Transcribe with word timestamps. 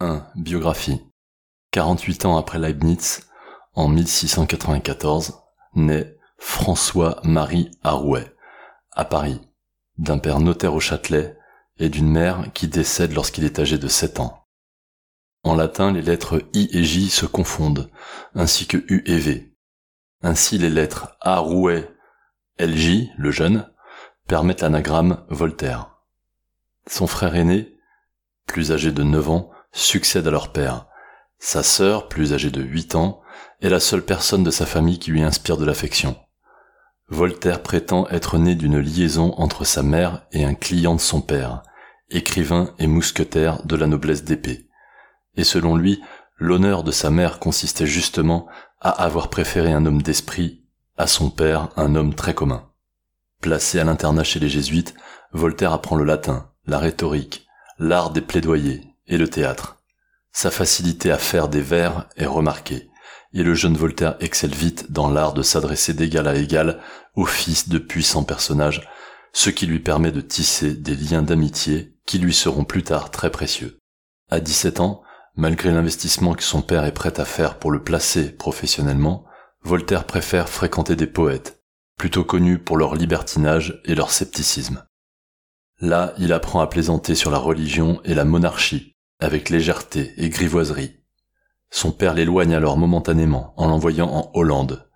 1. 0.00 0.26
Biographie 0.34 1.02
48 1.72 2.24
ans 2.24 2.38
après 2.38 2.58
Leibniz, 2.58 3.28
en 3.74 3.86
1694, 3.86 5.42
naît 5.74 6.16
François-Marie 6.38 7.70
Arouet, 7.82 8.34
à 8.92 9.04
Paris, 9.04 9.40
d'un 9.98 10.18
père 10.18 10.40
notaire 10.40 10.74
au 10.74 10.80
Châtelet 10.80 11.36
et 11.78 11.90
d'une 11.90 12.08
mère 12.08 12.46
qui 12.54 12.66
décède 12.66 13.12
lorsqu'il 13.12 13.44
est 13.44 13.58
âgé 13.58 13.76
de 13.76 13.88
7 13.88 14.20
ans. 14.20 14.46
En 15.44 15.54
latin, 15.54 15.92
les 15.92 16.02
lettres 16.02 16.42
I 16.54 16.68
et 16.72 16.82
J 16.82 17.10
se 17.10 17.26
confondent, 17.26 17.90
ainsi 18.34 18.66
que 18.66 18.78
U 18.88 19.02
et 19.06 19.18
V. 19.18 19.54
Ainsi, 20.22 20.56
les 20.58 20.70
lettres 20.70 21.16
Arouet, 21.20 21.94
LJ, 22.58 23.10
le 23.16 23.30
jeune, 23.30 23.70
permettent 24.26 24.62
l'anagramme 24.62 25.24
Voltaire. 25.28 25.98
Son 26.86 27.06
frère 27.06 27.36
aîné, 27.36 27.76
plus 28.46 28.72
âgé 28.72 28.92
de 28.92 29.02
9 29.02 29.30
ans, 29.30 29.50
succède 29.72 30.26
à 30.26 30.30
leur 30.30 30.52
père. 30.52 30.86
Sa 31.38 31.62
sœur, 31.62 32.08
plus 32.08 32.32
âgée 32.32 32.50
de 32.50 32.62
8 32.62 32.94
ans, 32.94 33.22
est 33.60 33.68
la 33.68 33.80
seule 33.80 34.04
personne 34.04 34.44
de 34.44 34.50
sa 34.50 34.66
famille 34.66 34.98
qui 34.98 35.10
lui 35.10 35.22
inspire 35.22 35.56
de 35.56 35.64
l'affection. 35.64 36.16
Voltaire 37.08 37.62
prétend 37.62 38.06
être 38.08 38.38
né 38.38 38.54
d'une 38.54 38.78
liaison 38.78 39.34
entre 39.36 39.64
sa 39.64 39.82
mère 39.82 40.26
et 40.32 40.44
un 40.44 40.54
client 40.54 40.94
de 40.94 41.00
son 41.00 41.20
père, 41.20 41.62
écrivain 42.10 42.72
et 42.78 42.86
mousquetaire 42.86 43.64
de 43.64 43.76
la 43.76 43.86
noblesse 43.86 44.24
d'épée. 44.24 44.68
Et 45.36 45.44
selon 45.44 45.76
lui, 45.76 46.00
l'honneur 46.36 46.84
de 46.84 46.92
sa 46.92 47.10
mère 47.10 47.38
consistait 47.38 47.86
justement 47.86 48.46
à 48.80 48.90
avoir 48.90 49.28
préféré 49.28 49.72
un 49.72 49.86
homme 49.86 50.02
d'esprit 50.02 50.64
à 50.96 51.06
son 51.06 51.30
père, 51.30 51.68
un 51.76 51.94
homme 51.94 52.14
très 52.14 52.34
commun. 52.34 52.70
Placé 53.40 53.80
à 53.80 53.84
l'internat 53.84 54.24
chez 54.24 54.38
les 54.38 54.48
jésuites, 54.48 54.94
Voltaire 55.32 55.72
apprend 55.72 55.96
le 55.96 56.04
latin, 56.04 56.50
la 56.66 56.78
rhétorique, 56.78 57.46
l'art 57.78 58.10
des 58.10 58.20
plaidoyers, 58.20 58.89
et 59.10 59.18
le 59.18 59.28
théâtre. 59.28 59.82
Sa 60.32 60.50
facilité 60.50 61.10
à 61.10 61.18
faire 61.18 61.48
des 61.48 61.60
vers 61.60 62.08
est 62.16 62.26
remarquée, 62.26 62.88
et 63.34 63.42
le 63.42 63.54
jeune 63.54 63.76
Voltaire 63.76 64.16
excelle 64.20 64.54
vite 64.54 64.90
dans 64.90 65.10
l'art 65.10 65.34
de 65.34 65.42
s'adresser 65.42 65.92
d'égal 65.92 66.26
à 66.26 66.36
égal 66.36 66.80
aux 67.14 67.26
fils 67.26 67.68
de 67.68 67.78
puissants 67.78 68.24
personnages, 68.24 68.88
ce 69.32 69.50
qui 69.50 69.66
lui 69.66 69.80
permet 69.80 70.12
de 70.12 70.20
tisser 70.20 70.74
des 70.74 70.96
liens 70.96 71.22
d'amitié 71.22 71.96
qui 72.06 72.18
lui 72.18 72.32
seront 72.32 72.64
plus 72.64 72.82
tard 72.82 73.10
très 73.10 73.30
précieux. 73.30 73.78
À 74.30 74.40
17 74.40 74.80
ans, 74.80 75.02
malgré 75.36 75.70
l'investissement 75.70 76.34
que 76.34 76.42
son 76.42 76.62
père 76.62 76.84
est 76.84 76.94
prêt 76.94 77.20
à 77.20 77.24
faire 77.24 77.58
pour 77.58 77.70
le 77.70 77.82
placer 77.82 78.30
professionnellement, 78.30 79.24
Voltaire 79.62 80.04
préfère 80.04 80.48
fréquenter 80.48 80.96
des 80.96 81.06
poètes, 81.06 81.62
plutôt 81.98 82.24
connus 82.24 82.58
pour 82.58 82.76
leur 82.76 82.94
libertinage 82.94 83.80
et 83.84 83.94
leur 83.94 84.10
scepticisme. 84.10 84.84
Là, 85.80 86.14
il 86.18 86.32
apprend 86.32 86.60
à 86.60 86.66
plaisanter 86.66 87.14
sur 87.14 87.30
la 87.30 87.38
religion 87.38 88.00
et 88.04 88.14
la 88.14 88.24
monarchie, 88.24 88.96
avec 89.20 89.50
légèreté 89.50 90.12
et 90.16 90.28
grivoiserie. 90.28 90.96
Son 91.70 91.92
père 91.92 92.14
l'éloigne 92.14 92.54
alors 92.54 92.76
momentanément 92.76 93.54
en 93.56 93.68
l'envoyant 93.68 94.08
en 94.08 94.30
Hollande, 94.34 94.88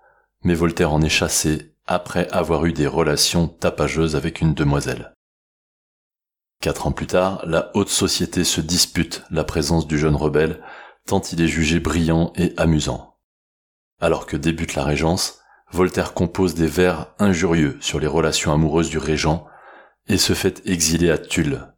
mais 0.43 0.55
Voltaire 0.55 0.93
en 0.93 1.03
est 1.03 1.09
chassé 1.09 1.75
après 1.87 2.29
avoir 2.31 2.65
eu 2.65 2.73
des 2.73 2.87
relations 2.87 3.49
tapageuses 3.49 4.17
avec 4.17 4.41
une 4.41 4.55
demoiselle. 4.55 5.15
Quatre 6.61 6.87
ans 6.87 6.93
plus 6.93 7.07
tard, 7.07 7.43
la 7.47 7.71
haute 7.75 7.91
société 7.91 8.43
se 8.43 8.61
dispute 8.61 9.23
la 9.31 9.45
présence 9.45 9.87
du 9.87 9.99
jeune 9.99 10.17
rebelle, 10.17 10.63
tant 11.07 11.21
il 11.21 11.43
est 11.43 11.49
jugé 11.49 11.79
brillant 11.79 12.33
et 12.37 12.55
amusant. 12.57 13.19
Alors 14.01 14.27
que 14.27 14.37
débute 14.37 14.75
la 14.75 14.85
Régence, 14.85 15.41
Voltaire 15.71 16.15
compose 16.15 16.55
des 16.55 16.67
vers 16.67 17.13
injurieux 17.19 17.77
sur 17.81 18.01
les 18.01 18.07
relations 18.07 18.53
amoureuses 18.53 18.91
du 18.91 18.99
régent 18.99 19.47
et 20.07 20.19
se 20.19 20.33
fait 20.33 20.63
exiler 20.67 21.11
à 21.11 21.19
Tulle, 21.19 21.74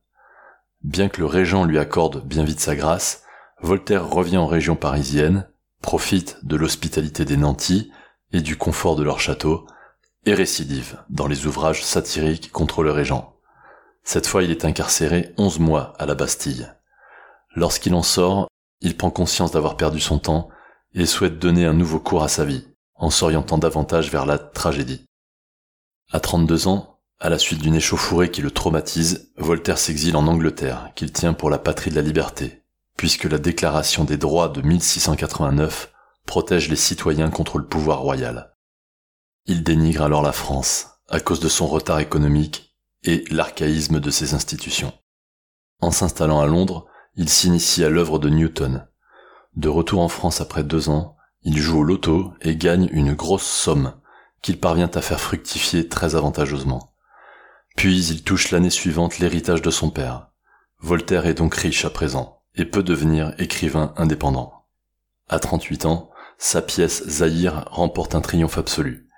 Bien 0.86 1.08
que 1.08 1.18
le 1.18 1.26
régent 1.26 1.64
lui 1.64 1.80
accorde 1.80 2.24
bien 2.24 2.44
vite 2.44 2.60
sa 2.60 2.76
grâce, 2.76 3.24
Voltaire 3.60 4.08
revient 4.08 4.36
en 4.36 4.46
région 4.46 4.76
parisienne, 4.76 5.48
profite 5.82 6.38
de 6.44 6.54
l'hospitalité 6.54 7.24
des 7.24 7.36
nantis 7.36 7.90
et 8.32 8.40
du 8.40 8.56
confort 8.56 8.94
de 8.94 9.02
leur 9.02 9.18
château, 9.18 9.66
et 10.26 10.34
récidive 10.34 11.02
dans 11.10 11.26
les 11.26 11.48
ouvrages 11.48 11.82
satiriques 11.82 12.52
contre 12.52 12.84
le 12.84 12.92
régent. 12.92 13.34
Cette 14.04 14.28
fois, 14.28 14.44
il 14.44 14.52
est 14.52 14.64
incarcéré 14.64 15.34
onze 15.38 15.58
mois 15.58 15.92
à 15.98 16.06
la 16.06 16.14
Bastille. 16.14 16.72
Lorsqu'il 17.56 17.94
en 17.94 18.04
sort, 18.04 18.46
il 18.80 18.96
prend 18.96 19.10
conscience 19.10 19.50
d'avoir 19.50 19.76
perdu 19.76 19.98
son 19.98 20.20
temps 20.20 20.50
et 20.94 21.04
souhaite 21.04 21.40
donner 21.40 21.66
un 21.66 21.72
nouveau 21.72 21.98
cours 21.98 22.22
à 22.22 22.28
sa 22.28 22.44
vie, 22.44 22.64
en 22.94 23.10
s'orientant 23.10 23.58
davantage 23.58 24.12
vers 24.12 24.24
la 24.24 24.38
tragédie. 24.38 25.04
À 26.12 26.20
32 26.20 26.68
ans, 26.68 26.95
à 27.18 27.30
la 27.30 27.38
suite 27.38 27.62
d'une 27.62 27.74
échauffourée 27.74 28.30
qui 28.30 28.42
le 28.42 28.50
traumatise, 28.50 29.32
Voltaire 29.36 29.78
s'exile 29.78 30.16
en 30.16 30.26
Angleterre, 30.26 30.90
qu'il 30.94 31.12
tient 31.12 31.32
pour 31.32 31.48
la 31.48 31.58
patrie 31.58 31.90
de 31.90 31.96
la 31.96 32.02
liberté, 32.02 32.62
puisque 32.96 33.24
la 33.24 33.38
Déclaration 33.38 34.04
des 34.04 34.18
droits 34.18 34.48
de 34.48 34.60
1689 34.60 35.92
protège 36.26 36.68
les 36.68 36.76
citoyens 36.76 37.30
contre 37.30 37.58
le 37.58 37.66
pouvoir 37.66 38.00
royal. 38.00 38.54
Il 39.46 39.62
dénigre 39.62 40.02
alors 40.02 40.22
la 40.22 40.32
France, 40.32 40.88
à 41.08 41.20
cause 41.20 41.40
de 41.40 41.48
son 41.48 41.66
retard 41.66 42.00
économique 42.00 42.74
et 43.04 43.24
l'archaïsme 43.30 44.00
de 44.00 44.10
ses 44.10 44.34
institutions. 44.34 44.92
En 45.80 45.90
s'installant 45.90 46.40
à 46.40 46.46
Londres, 46.46 46.86
il 47.14 47.28
s'initie 47.28 47.84
à 47.84 47.88
l'œuvre 47.88 48.18
de 48.18 48.28
Newton. 48.28 48.86
De 49.54 49.68
retour 49.68 50.00
en 50.00 50.08
France 50.08 50.40
après 50.40 50.64
deux 50.64 50.90
ans, 50.90 51.16
il 51.42 51.58
joue 51.58 51.78
au 51.78 51.84
loto 51.84 52.34
et 52.42 52.56
gagne 52.56 52.88
une 52.92 53.14
grosse 53.14 53.46
somme 53.46 53.94
qu'il 54.42 54.58
parvient 54.58 54.90
à 54.92 55.00
faire 55.00 55.20
fructifier 55.20 55.88
très 55.88 56.14
avantageusement. 56.14 56.92
Puis 57.76 58.06
il 58.06 58.22
touche 58.22 58.50
l'année 58.50 58.70
suivante 58.70 59.18
l'héritage 59.18 59.62
de 59.62 59.70
son 59.70 59.90
père. 59.90 60.28
Voltaire 60.80 61.26
est 61.26 61.34
donc 61.34 61.54
riche 61.54 61.84
à 61.84 61.90
présent 61.90 62.42
et 62.54 62.64
peut 62.64 62.82
devenir 62.82 63.34
écrivain 63.38 63.92
indépendant. 63.96 64.64
À 65.28 65.38
38 65.38 65.84
ans, 65.84 66.10
sa 66.38 66.62
pièce 66.62 67.06
Zahir 67.06 67.66
remporte 67.70 68.14
un 68.14 68.20
triomphe 68.20 68.58
absolu. 68.58 69.08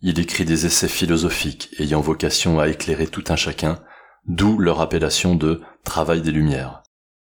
Il 0.00 0.18
écrit 0.18 0.44
des 0.44 0.66
essais 0.66 0.88
philosophiques 0.88 1.70
ayant 1.78 2.00
vocation 2.00 2.58
à 2.58 2.68
éclairer 2.68 3.06
tout 3.06 3.24
un 3.28 3.36
chacun, 3.36 3.80
d'où 4.26 4.58
leur 4.58 4.80
appellation 4.80 5.34
de 5.34 5.62
travail 5.84 6.20
des 6.20 6.30
lumières, 6.30 6.82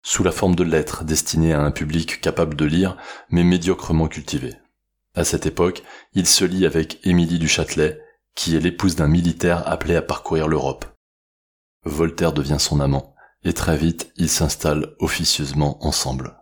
sous 0.01 0.23
la 0.23 0.31
forme 0.31 0.55
de 0.55 0.63
lettres 0.63 1.03
destinées 1.03 1.53
à 1.53 1.61
un 1.61 1.71
public 1.71 2.21
capable 2.21 2.55
de 2.55 2.65
lire 2.65 2.97
mais 3.29 3.43
médiocrement 3.43 4.07
cultivé. 4.07 4.53
À 5.15 5.23
cette 5.23 5.45
époque, 5.45 5.83
il 6.13 6.27
se 6.27 6.45
lie 6.45 6.65
avec 6.65 6.99
Émilie 7.05 7.39
du 7.39 7.47
Châtelet, 7.47 7.99
qui 8.35 8.55
est 8.55 8.59
l'épouse 8.59 8.95
d'un 8.95 9.07
militaire 9.07 9.67
appelé 9.67 9.95
à 9.95 10.01
parcourir 10.01 10.47
l'Europe. 10.47 10.85
Voltaire 11.83 12.33
devient 12.33 12.59
son 12.59 12.79
amant, 12.79 13.15
et 13.43 13.53
très 13.53 13.77
vite 13.77 14.11
ils 14.15 14.29
s'installent 14.29 14.95
officieusement 14.99 15.85
ensemble. 15.85 16.37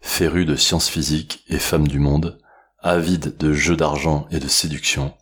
Féru 0.00 0.44
de 0.44 0.56
sciences 0.56 0.88
physiques 0.88 1.44
et 1.48 1.58
femme 1.58 1.88
du 1.88 1.98
monde, 1.98 2.38
avide 2.78 3.36
de 3.36 3.52
jeux 3.52 3.76
d'argent 3.76 4.26
et 4.30 4.38
de 4.38 4.48
séduction, 4.48 5.14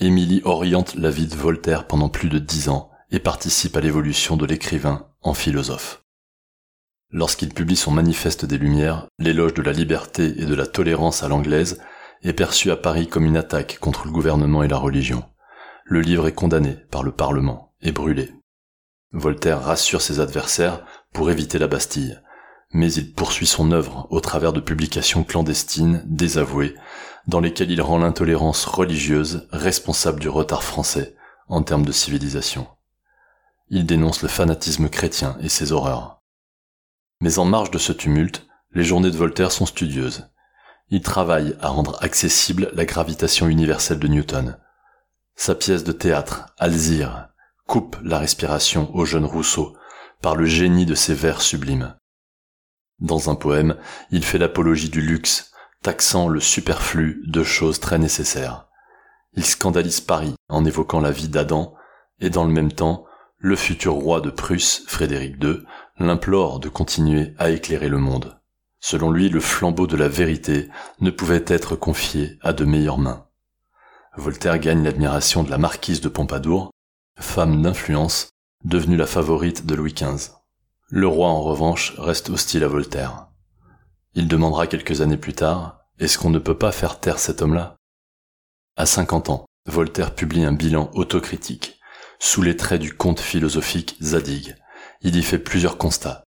Émilie 0.00 0.40
oriente 0.44 0.94
la 0.94 1.10
vie 1.10 1.26
de 1.26 1.36
Voltaire 1.36 1.86
pendant 1.86 2.08
plus 2.08 2.28
de 2.28 2.38
dix 2.38 2.68
ans 2.68 2.90
et 3.10 3.18
participe 3.18 3.76
à 3.76 3.80
l'évolution 3.80 4.36
de 4.36 4.46
l'écrivain 4.46 5.06
en 5.20 5.34
philosophe. 5.34 6.02
Lorsqu'il 7.10 7.52
publie 7.52 7.76
son 7.76 7.90
manifeste 7.90 8.46
des 8.46 8.56
Lumières, 8.56 9.06
l'éloge 9.18 9.52
de 9.52 9.62
la 9.62 9.72
liberté 9.72 10.24
et 10.40 10.46
de 10.46 10.54
la 10.54 10.66
tolérance 10.66 11.22
à 11.22 11.28
l'anglaise, 11.28 11.78
est 12.22 12.32
perçu 12.32 12.70
à 12.70 12.76
Paris 12.76 13.08
comme 13.08 13.24
une 13.24 13.36
attaque 13.36 13.78
contre 13.80 14.06
le 14.06 14.12
gouvernement 14.12 14.62
et 14.62 14.68
la 14.68 14.76
religion. 14.76 15.24
Le 15.84 16.00
livre 16.00 16.28
est 16.28 16.34
condamné 16.34 16.76
par 16.90 17.02
le 17.02 17.12
Parlement 17.12 17.72
et 17.82 17.92
brûlé. 17.92 18.32
Voltaire 19.12 19.62
rassure 19.62 20.00
ses 20.00 20.20
adversaires 20.20 20.84
pour 21.12 21.30
éviter 21.30 21.58
la 21.58 21.66
Bastille, 21.66 22.20
mais 22.72 22.92
il 22.92 23.12
poursuit 23.12 23.46
son 23.46 23.72
œuvre 23.72 24.06
au 24.10 24.20
travers 24.20 24.52
de 24.52 24.60
publications 24.60 25.24
clandestines, 25.24 26.02
désavouées, 26.06 26.74
dans 27.26 27.40
lesquelles 27.40 27.70
il 27.70 27.82
rend 27.82 27.98
l'intolérance 27.98 28.64
religieuse 28.64 29.46
responsable 29.50 30.20
du 30.20 30.28
retard 30.28 30.62
français 30.62 31.14
en 31.48 31.62
termes 31.62 31.84
de 31.84 31.92
civilisation. 31.92 32.66
Il 33.68 33.86
dénonce 33.86 34.22
le 34.22 34.28
fanatisme 34.28 34.88
chrétien 34.88 35.36
et 35.40 35.48
ses 35.48 35.72
horreurs. 35.72 36.22
Mais 37.20 37.38
en 37.38 37.44
marge 37.44 37.70
de 37.70 37.78
ce 37.78 37.92
tumulte, 37.92 38.46
les 38.72 38.84
journées 38.84 39.10
de 39.10 39.16
Voltaire 39.16 39.52
sont 39.52 39.66
studieuses. 39.66 40.28
Il 40.94 41.00
travaille 41.00 41.56
à 41.58 41.68
rendre 41.68 41.96
accessible 42.02 42.70
la 42.74 42.84
gravitation 42.84 43.48
universelle 43.48 43.98
de 43.98 44.08
Newton. 44.08 44.58
Sa 45.34 45.54
pièce 45.54 45.84
de 45.84 45.92
théâtre, 45.92 46.52
Alzire, 46.58 47.30
coupe 47.66 47.96
la 48.04 48.18
respiration 48.18 48.94
au 48.94 49.06
jeune 49.06 49.24
Rousseau 49.24 49.74
par 50.20 50.36
le 50.36 50.44
génie 50.44 50.84
de 50.84 50.94
ses 50.94 51.14
vers 51.14 51.40
sublimes. 51.40 51.96
Dans 52.98 53.30
un 53.30 53.34
poème, 53.36 53.78
il 54.10 54.22
fait 54.22 54.36
l'apologie 54.36 54.90
du 54.90 55.00
luxe, 55.00 55.52
taxant 55.80 56.28
le 56.28 56.40
superflu 56.40 57.22
de 57.26 57.42
choses 57.42 57.80
très 57.80 57.98
nécessaires. 57.98 58.68
Il 59.32 59.46
scandalise 59.46 60.02
Paris 60.02 60.34
en 60.50 60.66
évoquant 60.66 61.00
la 61.00 61.10
vie 61.10 61.28
d'Adam, 61.28 61.74
et 62.20 62.28
dans 62.28 62.44
le 62.44 62.52
même 62.52 62.70
temps, 62.70 63.06
le 63.38 63.56
futur 63.56 63.94
roi 63.94 64.20
de 64.20 64.28
Prusse, 64.28 64.84
Frédéric 64.86 65.42
II, 65.42 65.64
l'implore 65.98 66.60
de 66.60 66.68
continuer 66.68 67.32
à 67.38 67.48
éclairer 67.48 67.88
le 67.88 67.96
monde. 67.96 68.41
Selon 68.84 69.12
lui, 69.12 69.28
le 69.28 69.38
flambeau 69.38 69.86
de 69.86 69.96
la 69.96 70.08
vérité 70.08 70.68
ne 71.00 71.10
pouvait 71.10 71.44
être 71.46 71.76
confié 71.76 72.36
à 72.42 72.52
de 72.52 72.64
meilleures 72.64 72.98
mains. 72.98 73.28
Voltaire 74.16 74.58
gagne 74.58 74.82
l'admiration 74.82 75.44
de 75.44 75.50
la 75.50 75.56
marquise 75.56 76.00
de 76.00 76.08
Pompadour, 76.08 76.72
femme 77.16 77.62
d'influence, 77.62 78.30
devenue 78.64 78.96
la 78.96 79.06
favorite 79.06 79.66
de 79.66 79.76
Louis 79.76 79.94
XV. 79.94 80.32
Le 80.88 81.06
roi, 81.06 81.28
en 81.28 81.42
revanche, 81.42 81.94
reste 81.96 82.28
hostile 82.28 82.64
à 82.64 82.68
Voltaire. 82.68 83.28
Il 84.14 84.26
demandera 84.26 84.66
quelques 84.66 85.00
années 85.00 85.16
plus 85.16 85.32
tard, 85.32 85.78
est-ce 86.00 86.18
qu'on 86.18 86.30
ne 86.30 86.40
peut 86.40 86.58
pas 86.58 86.72
faire 86.72 86.98
taire 86.98 87.20
cet 87.20 87.40
homme-là? 87.40 87.76
À 88.76 88.84
50 88.84 89.30
ans, 89.30 89.46
Voltaire 89.66 90.12
publie 90.12 90.44
un 90.44 90.52
bilan 90.52 90.90
autocritique, 90.94 91.78
sous 92.18 92.42
les 92.42 92.56
traits 92.56 92.80
du 92.80 92.92
conte 92.92 93.20
philosophique 93.20 93.96
Zadig. 94.02 94.56
Il 95.02 95.14
y 95.14 95.22
fait 95.22 95.38
plusieurs 95.38 95.78
constats. 95.78 96.24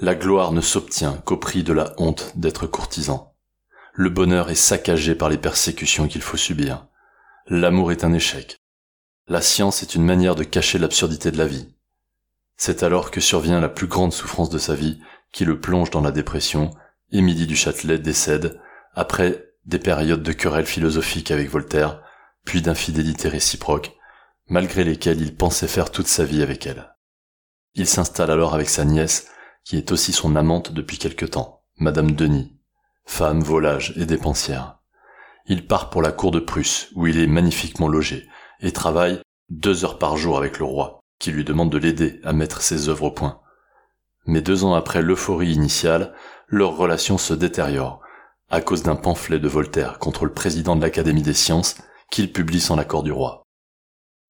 La 0.00 0.16
gloire 0.16 0.50
ne 0.50 0.60
s'obtient 0.60 1.18
qu'au 1.24 1.36
prix 1.36 1.62
de 1.62 1.72
la 1.72 1.94
honte 1.98 2.32
d'être 2.34 2.66
courtisan. 2.66 3.36
Le 3.92 4.10
bonheur 4.10 4.50
est 4.50 4.56
saccagé 4.56 5.14
par 5.14 5.28
les 5.28 5.38
persécutions 5.38 6.08
qu'il 6.08 6.22
faut 6.22 6.36
subir. 6.36 6.88
L'amour 7.46 7.92
est 7.92 8.02
un 8.02 8.12
échec. 8.12 8.58
La 9.28 9.40
science 9.40 9.82
est 9.82 9.94
une 9.94 10.04
manière 10.04 10.34
de 10.34 10.42
cacher 10.42 10.78
l'absurdité 10.78 11.30
de 11.30 11.38
la 11.38 11.46
vie. 11.46 11.76
C'est 12.56 12.82
alors 12.82 13.12
que 13.12 13.20
survient 13.20 13.60
la 13.60 13.68
plus 13.68 13.86
grande 13.86 14.12
souffrance 14.12 14.50
de 14.50 14.58
sa 14.58 14.74
vie, 14.74 15.00
qui 15.32 15.44
le 15.44 15.60
plonge 15.60 15.90
dans 15.90 16.00
la 16.00 16.10
dépression, 16.10 16.70
Émilie 17.12 17.46
du 17.46 17.54
Châtelet 17.54 17.98
décède, 17.98 18.60
après 18.94 19.52
des 19.64 19.78
périodes 19.78 20.22
de 20.22 20.32
querelles 20.32 20.66
philosophiques 20.66 21.30
avec 21.30 21.48
Voltaire, 21.48 22.02
puis 22.44 22.62
d'infidélité 22.62 23.28
réciproque, 23.28 23.96
malgré 24.48 24.82
lesquelles 24.82 25.22
il 25.22 25.36
pensait 25.36 25.68
faire 25.68 25.90
toute 25.90 26.08
sa 26.08 26.24
vie 26.24 26.42
avec 26.42 26.66
elle. 26.66 26.94
Il 27.74 27.86
s'installe 27.86 28.30
alors 28.30 28.54
avec 28.54 28.68
sa 28.68 28.84
nièce, 28.84 29.28
qui 29.64 29.76
est 29.76 29.92
aussi 29.92 30.12
son 30.12 30.36
amante 30.36 30.72
depuis 30.72 30.98
quelque 30.98 31.26
temps, 31.26 31.62
Madame 31.78 32.12
Denis, 32.12 32.56
femme 33.04 33.42
volage 33.42 33.94
et 33.96 34.06
dépensière. 34.06 34.78
Il 35.46 35.66
part 35.66 35.90
pour 35.90 36.02
la 36.02 36.12
cour 36.12 36.30
de 36.30 36.40
Prusse, 36.40 36.88
où 36.94 37.06
il 37.06 37.18
est 37.18 37.26
magnifiquement 37.26 37.88
logé, 37.88 38.28
et 38.60 38.72
travaille 38.72 39.20
deux 39.50 39.84
heures 39.84 39.98
par 39.98 40.16
jour 40.16 40.38
avec 40.38 40.58
le 40.58 40.64
roi, 40.64 41.00
qui 41.18 41.32
lui 41.32 41.44
demande 41.44 41.70
de 41.70 41.78
l'aider 41.78 42.20
à 42.24 42.32
mettre 42.32 42.62
ses 42.62 42.88
œuvres 42.88 43.04
au 43.04 43.10
point. 43.10 43.40
Mais 44.26 44.40
deux 44.40 44.64
ans 44.64 44.74
après 44.74 45.02
l'euphorie 45.02 45.52
initiale, 45.52 46.14
leur 46.48 46.76
relation 46.76 47.18
se 47.18 47.34
détériore, 47.34 48.00
à 48.50 48.60
cause 48.60 48.82
d'un 48.82 48.96
pamphlet 48.96 49.38
de 49.38 49.48
Voltaire 49.48 49.98
contre 49.98 50.24
le 50.24 50.32
président 50.32 50.76
de 50.76 50.82
l'Académie 50.82 51.22
des 51.22 51.34
sciences 51.34 51.76
qu'il 52.10 52.32
publie 52.32 52.60
sans 52.60 52.76
l'accord 52.76 53.02
du 53.02 53.12
roi. 53.12 53.42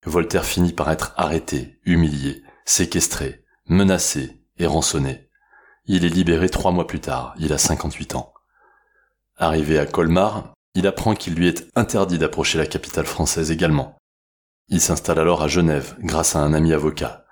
Voltaire 0.05 0.45
finit 0.45 0.73
par 0.73 0.91
être 0.91 1.15
arrêté, 1.17 1.79
humilié, 1.85 2.43
séquestré, 2.65 3.45
menacé 3.67 4.45
et 4.59 4.67
rançonné. 4.67 5.24
Il 5.87 6.07
est 6.07 6.09
libéré 6.09 6.49
trois 6.49 6.73
mois 6.73 6.87
plus 6.87 7.01
tard, 7.01 7.35
il 7.39 7.53
a 7.53 7.59
58 7.59 8.15
ans. 8.15 8.33
Arrivé 9.37 9.79
à 9.79 9.85
Colmar, 9.85 10.55
il 10.75 10.87
apprend 10.87 11.15
qu'il 11.15 11.35
lui 11.35 11.47
est 11.47 11.67
interdit 11.77 12.19
d'approcher 12.19 12.57
la 12.57 12.67
capitale 12.67 13.05
française 13.05 13.51
également. 13.51 13.99
Il 14.69 14.81
s'installe 14.81 15.19
alors 15.19 15.43
à 15.43 15.49
Genève 15.49 15.95
grâce 16.01 16.37
à 16.37 16.41
un 16.41 16.55
ami 16.55 16.73
avocat. 16.73 17.27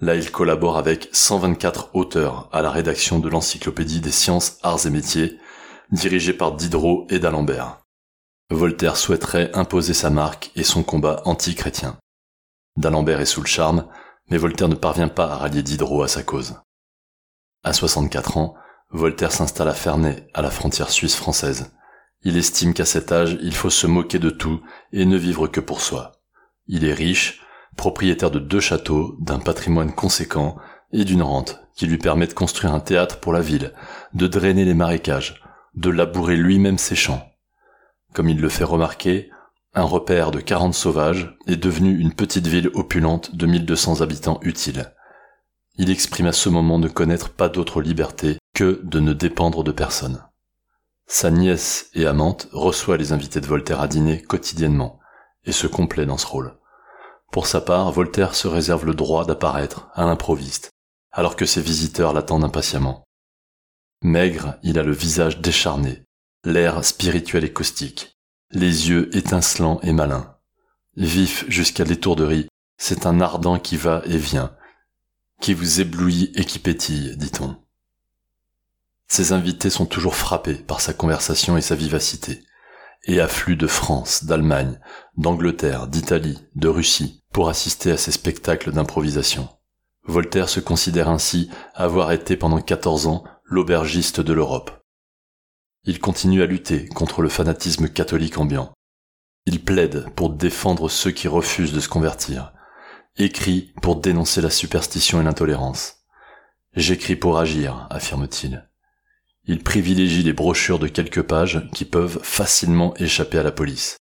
Là, 0.00 0.16
il 0.16 0.32
collabore 0.32 0.76
avec 0.76 1.08
124 1.12 1.94
auteurs 1.94 2.48
à 2.52 2.62
la 2.62 2.70
rédaction 2.70 3.20
de 3.20 3.28
l'Encyclopédie 3.28 4.00
des 4.00 4.10
sciences, 4.10 4.58
arts 4.64 4.86
et 4.86 4.90
métiers, 4.90 5.38
dirigée 5.92 6.32
par 6.32 6.52
Diderot 6.52 7.06
et 7.10 7.20
d'Alembert. 7.20 7.78
Voltaire 8.50 8.96
souhaiterait 8.96 9.54
imposer 9.54 9.94
sa 9.94 10.10
marque 10.10 10.50
et 10.56 10.64
son 10.64 10.82
combat 10.82 11.22
anti-chrétien. 11.26 11.96
D'Alembert 12.76 13.20
est 13.20 13.24
sous 13.24 13.40
le 13.40 13.46
charme, 13.46 13.86
mais 14.30 14.36
Voltaire 14.36 14.68
ne 14.68 14.74
parvient 14.74 15.08
pas 15.08 15.26
à 15.26 15.36
rallier 15.36 15.62
Diderot 15.62 16.02
à 16.02 16.08
sa 16.08 16.24
cause. 16.24 16.56
À 17.64 17.72
64 17.72 18.36
ans, 18.36 18.54
Voltaire 18.90 19.32
s'installe 19.32 19.68
à 19.68 19.74
Ferney, 19.74 20.28
à 20.34 20.42
la 20.42 20.50
frontière 20.50 20.90
suisse-française. 20.90 21.72
Il 22.22 22.36
estime 22.36 22.74
qu'à 22.74 22.84
cet 22.84 23.10
âge, 23.10 23.38
il 23.40 23.54
faut 23.54 23.70
se 23.70 23.86
moquer 23.86 24.18
de 24.18 24.28
tout 24.28 24.60
et 24.92 25.06
ne 25.06 25.16
vivre 25.16 25.48
que 25.48 25.60
pour 25.60 25.80
soi. 25.80 26.12
Il 26.66 26.84
est 26.84 26.92
riche, 26.92 27.42
propriétaire 27.76 28.30
de 28.30 28.38
deux 28.38 28.60
châteaux, 28.60 29.16
d'un 29.18 29.38
patrimoine 29.38 29.94
conséquent 29.94 30.56
et 30.92 31.04
d'une 31.04 31.22
rente 31.22 31.60
qui 31.74 31.86
lui 31.86 31.98
permet 31.98 32.26
de 32.26 32.34
construire 32.34 32.74
un 32.74 32.80
théâtre 32.80 33.18
pour 33.18 33.32
la 33.32 33.40
ville, 33.40 33.72
de 34.12 34.26
drainer 34.26 34.66
les 34.66 34.74
marécages, 34.74 35.42
de 35.74 35.88
labourer 35.90 36.36
lui-même 36.36 36.78
ses 36.78 36.94
champs. 36.94 37.26
Comme 38.12 38.28
il 38.28 38.40
le 38.40 38.48
fait 38.48 38.64
remarquer, 38.64 39.30
un 39.72 39.82
repère 39.82 40.30
de 40.30 40.38
40 40.38 40.74
sauvages 40.74 41.34
est 41.46 41.56
devenu 41.56 41.98
une 41.98 42.12
petite 42.12 42.46
ville 42.46 42.70
opulente 42.74 43.34
de 43.34 43.46
1200 43.46 44.02
habitants 44.02 44.38
utiles. 44.42 44.92
Il 45.76 45.90
exprime 45.90 46.26
à 46.26 46.32
ce 46.32 46.48
moment 46.48 46.78
ne 46.78 46.88
connaître 46.88 47.30
pas 47.30 47.48
d'autre 47.48 47.80
liberté 47.80 48.38
que 48.54 48.80
de 48.84 49.00
ne 49.00 49.12
dépendre 49.12 49.64
de 49.64 49.72
personne. 49.72 50.22
Sa 51.06 51.30
nièce 51.30 51.90
et 51.94 52.06
amante 52.06 52.48
reçoit 52.52 52.96
les 52.96 53.12
invités 53.12 53.40
de 53.40 53.46
Voltaire 53.46 53.80
à 53.80 53.88
dîner 53.88 54.22
quotidiennement 54.22 55.00
et 55.44 55.52
se 55.52 55.66
complaît 55.66 56.06
dans 56.06 56.16
ce 56.16 56.26
rôle. 56.26 56.56
Pour 57.32 57.46
sa 57.48 57.60
part, 57.60 57.90
Voltaire 57.90 58.36
se 58.36 58.46
réserve 58.46 58.86
le 58.86 58.94
droit 58.94 59.26
d'apparaître 59.26 59.88
à 59.94 60.04
l'improviste, 60.04 60.70
alors 61.10 61.34
que 61.34 61.46
ses 61.46 61.60
visiteurs 61.60 62.12
l'attendent 62.12 62.44
impatiemment. 62.44 63.04
Maigre, 64.02 64.54
il 64.62 64.78
a 64.78 64.82
le 64.82 64.92
visage 64.92 65.40
décharné, 65.40 66.04
l'air 66.44 66.84
spirituel 66.84 67.44
et 67.44 67.52
caustique, 67.52 68.16
les 68.52 68.88
yeux 68.88 69.14
étincelants 69.16 69.80
et 69.82 69.92
malins. 69.92 70.36
Vif 70.96 71.44
jusqu'à 71.48 71.84
l'étourderie, 71.84 72.46
c'est 72.78 73.06
un 73.06 73.20
ardent 73.20 73.58
qui 73.58 73.76
va 73.76 74.02
et 74.04 74.16
vient, 74.16 74.54
qui 75.40 75.54
vous 75.54 75.80
éblouit 75.80 76.32
et 76.34 76.44
qui 76.44 76.58
pétille, 76.58 77.16
dit-on. 77.16 77.56
Ses 79.08 79.32
invités 79.32 79.70
sont 79.70 79.86
toujours 79.86 80.16
frappés 80.16 80.54
par 80.54 80.80
sa 80.80 80.92
conversation 80.92 81.56
et 81.56 81.60
sa 81.60 81.74
vivacité, 81.74 82.42
et 83.04 83.20
affluent 83.20 83.56
de 83.56 83.66
France, 83.66 84.24
d'Allemagne, 84.24 84.80
d'Angleterre, 85.16 85.86
d'Italie, 85.86 86.38
de 86.54 86.68
Russie, 86.68 87.22
pour 87.32 87.48
assister 87.48 87.90
à 87.92 87.96
ces 87.96 88.12
spectacles 88.12 88.72
d'improvisation. 88.72 89.48
Voltaire 90.04 90.48
se 90.48 90.60
considère 90.60 91.08
ainsi 91.08 91.50
avoir 91.74 92.12
été 92.12 92.36
pendant 92.36 92.60
14 92.60 93.06
ans 93.06 93.24
l'aubergiste 93.44 94.20
de 94.20 94.32
l'Europe. 94.32 94.70
Il 95.84 96.00
continue 96.00 96.42
à 96.42 96.46
lutter 96.46 96.86
contre 96.88 97.20
le 97.20 97.28
fanatisme 97.28 97.88
catholique 97.88 98.38
ambiant. 98.38 98.72
Il 99.44 99.62
plaide 99.62 100.08
pour 100.14 100.30
défendre 100.30 100.88
ceux 100.88 101.10
qui 101.10 101.28
refusent 101.28 101.74
de 101.74 101.80
se 101.80 101.88
convertir, 101.88 102.53
écrit 103.16 103.72
pour 103.80 103.96
dénoncer 103.96 104.40
la 104.40 104.50
superstition 104.50 105.20
et 105.20 105.24
l'intolérance. 105.24 106.04
J'écris 106.74 107.16
pour 107.16 107.38
agir, 107.38 107.86
affirme-t-il. 107.90 108.68
Il 109.46 109.62
privilégie 109.62 110.22
les 110.22 110.32
brochures 110.32 110.78
de 110.78 110.88
quelques 110.88 111.22
pages 111.22 111.68
qui 111.72 111.84
peuvent 111.84 112.20
facilement 112.22 112.94
échapper 112.96 113.38
à 113.38 113.42
la 113.42 113.52
police. 113.52 113.98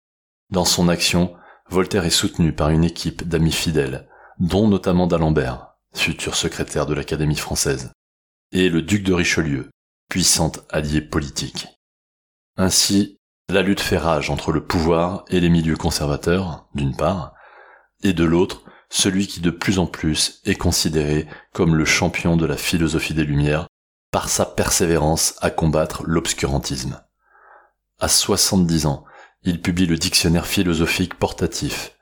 Dans 0.49 0.65
son 0.65 0.89
action, 0.89 1.35
Voltaire 1.69 2.05
est 2.05 2.09
soutenu 2.09 2.53
par 2.53 2.69
une 2.69 2.83
équipe 2.83 3.27
d'amis 3.27 3.51
fidèles, 3.51 4.07
dont 4.39 4.67
notamment 4.67 5.07
d'Alembert, 5.07 5.75
futur 5.93 6.35
secrétaire 6.35 6.85
de 6.85 6.93
l'Académie 6.93 7.35
française, 7.35 7.91
et 8.51 8.69
le 8.69 8.81
duc 8.81 9.03
de 9.03 9.13
Richelieu, 9.13 9.69
puissante 10.09 10.65
alliée 10.69 11.01
politique. 11.01 11.67
Ainsi, 12.55 13.17
la 13.49 13.61
lutte 13.61 13.81
fait 13.81 13.97
rage 13.97 14.29
entre 14.29 14.51
le 14.51 14.65
pouvoir 14.65 15.23
et 15.29 15.39
les 15.39 15.49
milieux 15.49 15.77
conservateurs, 15.77 16.67
d'une 16.73 16.95
part, 16.95 17.33
et 18.03 18.13
de 18.13 18.23
l'autre, 18.23 18.63
celui 18.89 19.27
qui 19.27 19.41
de 19.41 19.49
plus 19.49 19.79
en 19.79 19.85
plus 19.85 20.41
est 20.45 20.55
considéré 20.55 21.27
comme 21.53 21.75
le 21.75 21.85
champion 21.85 22.37
de 22.37 22.45
la 22.45 22.57
philosophie 22.57 23.13
des 23.13 23.23
Lumières 23.23 23.67
par 24.11 24.29
sa 24.29 24.45
persévérance 24.45 25.35
à 25.41 25.49
combattre 25.49 26.03
l'obscurantisme. 26.05 27.01
À 27.99 28.07
70 28.07 28.85
ans, 28.85 29.05
il 29.43 29.61
publie 29.61 29.85
le 29.85 29.97
dictionnaire 29.97 30.47
philosophique 30.47 31.15
portatif, 31.15 31.97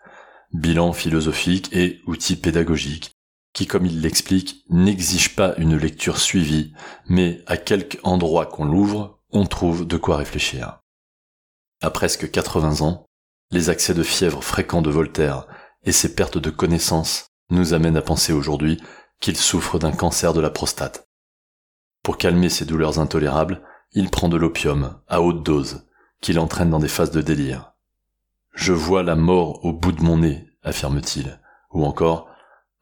bilan 0.53 0.93
philosophique 0.93 1.69
et 1.73 2.01
outil 2.05 2.35
pédagogique, 2.35 3.11
qui, 3.53 3.67
comme 3.67 3.85
il 3.85 4.01
l'explique, 4.01 4.63
n'exige 4.69 5.35
pas 5.35 5.55
une 5.57 5.77
lecture 5.77 6.19
suivie, 6.19 6.73
mais 7.07 7.41
à 7.47 7.57
quelque 7.57 7.97
endroit 8.03 8.45
qu'on 8.45 8.65
l'ouvre, 8.65 9.19
on 9.31 9.45
trouve 9.45 9.87
de 9.87 9.97
quoi 9.97 10.17
réfléchir. 10.17 10.79
À 11.81 11.89
presque 11.89 12.29
80 12.29 12.85
ans, 12.85 13.05
les 13.51 13.69
accès 13.69 13.93
de 13.93 14.03
fièvre 14.03 14.43
fréquents 14.43 14.81
de 14.81 14.89
Voltaire 14.89 15.47
et 15.85 15.91
ses 15.91 16.15
pertes 16.15 16.37
de 16.37 16.49
connaissances 16.49 17.27
nous 17.49 17.73
amènent 17.73 17.97
à 17.97 18.01
penser 18.01 18.33
aujourd'hui 18.33 18.81
qu'il 19.19 19.37
souffre 19.37 19.79
d'un 19.79 19.91
cancer 19.91 20.33
de 20.33 20.41
la 20.41 20.49
prostate. 20.49 21.07
Pour 22.03 22.17
calmer 22.17 22.49
ses 22.49 22.65
douleurs 22.65 22.99
intolérables, 22.99 23.61
il 23.93 24.09
prend 24.09 24.29
de 24.29 24.37
l'opium, 24.37 24.99
à 25.07 25.21
haute 25.21 25.43
dose, 25.43 25.87
qui 26.21 26.33
l'entraîne 26.33 26.69
dans 26.69 26.79
des 26.79 26.87
phases 26.87 27.11
de 27.11 27.21
délire. 27.21 27.73
Je 28.53 28.73
vois 28.73 29.03
la 29.03 29.15
mort 29.15 29.63
au 29.65 29.73
bout 29.73 29.91
de 29.91 30.03
mon 30.03 30.17
nez, 30.17 30.47
affirme-t-il. 30.63 31.39
Ou 31.71 31.85
encore, 31.85 32.29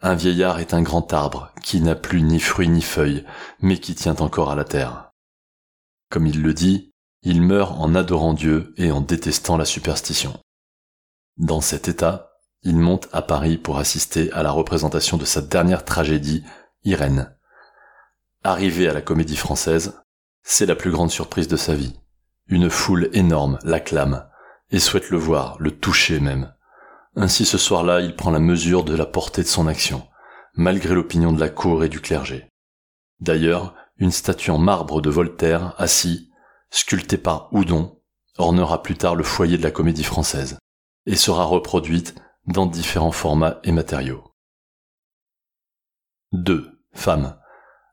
un 0.02 0.16
vieillard 0.16 0.60
est 0.60 0.74
un 0.74 0.82
grand 0.82 1.14
arbre 1.14 1.52
qui 1.64 1.82
n'a 1.82 1.96
plus 1.96 2.22
ni 2.22 2.40
fruits 2.40 2.68
ni 2.68 2.82
feuilles, 2.82 3.26
mais 3.60 3.78
qui 3.80 3.96
tient 3.96 4.18
encore 4.18 4.52
à 4.52 4.56
la 4.56 4.66
terre. 4.66 5.12
Comme 6.10 6.28
il 6.28 6.42
le 6.42 6.54
dit, 6.54 6.94
il 7.22 7.42
meurt 7.42 7.80
en 7.80 7.96
adorant 7.96 8.34
Dieu 8.34 8.74
et 8.78 8.92
en 8.92 9.02
détestant 9.02 9.56
la 9.58 9.66
superstition. 9.66 10.38
Dans 11.38 11.62
cet 11.62 11.88
état, 11.88 12.33
il 12.64 12.78
monte 12.78 13.10
à 13.12 13.22
Paris 13.22 13.58
pour 13.58 13.78
assister 13.78 14.32
à 14.32 14.44
la 14.44 14.52
représentation 14.52 15.18
de 15.18 15.26
sa 15.26 15.42
dernière 15.42 15.86
tragédie, 15.86 16.44
Irène. 16.84 17.36
Arrivé 18.44 18.88
à 18.88 18.94
la 18.94 19.02
comédie 19.02 19.36
française, 19.36 20.02
c'est 20.44 20.66
la 20.66 20.76
plus 20.76 20.92
grande 20.92 21.12
surprise 21.12 21.48
de 21.48 21.58
sa 21.58 21.76
vie. 21.76 22.00
Une 22.48 22.70
foule 22.70 23.10
énorme 23.14 23.60
l'acclame 23.64 24.28
et 24.72 24.80
souhaite 24.80 25.10
le 25.10 25.18
voir, 25.18 25.56
le 25.60 25.72
toucher 25.72 26.20
même. 26.20 26.54
Ainsi 27.16 27.46
ce 27.46 27.58
soir-là, 27.58 28.02
il 28.02 28.16
prend 28.16 28.32
la 28.32 28.40
mesure 28.40 28.84
de 28.84 28.96
la 28.96 29.06
portée 29.06 29.44
de 29.44 29.48
son 29.48 29.68
action, 29.68 30.08
malgré 30.56 30.96
l'opinion 30.96 31.32
de 31.32 31.40
la 31.40 31.50
cour 31.50 31.84
et 31.84 31.90
du 31.90 32.02
clergé. 32.02 32.50
D'ailleurs, 33.20 33.76
une 33.98 34.12
statue 34.12 34.52
en 34.52 34.58
marbre 34.58 35.00
de 35.00 35.10
Voltaire, 35.10 35.76
assis, 35.78 36.32
sculptée 36.72 37.18
par 37.18 37.50
Houdon, 37.54 38.00
ornera 38.38 38.82
plus 38.82 38.96
tard 38.96 39.16
le 39.16 39.24
foyer 39.24 39.58
de 39.58 39.64
la 39.64 39.72
comédie 39.72 40.04
française, 40.04 40.58
et 41.06 41.16
sera 41.16 41.44
reproduite 41.44 42.16
dans 42.48 42.66
différents 42.66 43.12
formats 43.12 43.60
et 43.64 43.72
matériaux. 43.72 44.24
2. 46.34 46.80
Femmes. 46.94 47.38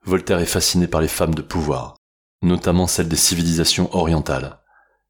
Voltaire 0.05 0.41
est 0.41 0.47
fasciné 0.47 0.87
par 0.87 1.01
les 1.01 1.09
femmes 1.09 1.35
de 1.35 1.43
pouvoir, 1.43 1.97
notamment 2.43 2.87
celles 2.87 3.09
des 3.09 3.17
civilisations 3.17 3.95
orientales. 3.95 4.61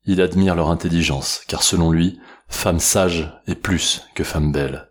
Il 0.05 0.21
admire 0.21 0.55
leur 0.55 0.71
intelligence, 0.71 1.43
car 1.47 1.63
selon 1.63 1.91
lui, 1.91 2.21
femme 2.49 2.81
sage 2.81 3.33
est 3.47 3.55
plus 3.55 4.03
que 4.15 4.25
femme 4.25 4.53
belle. 4.53 4.91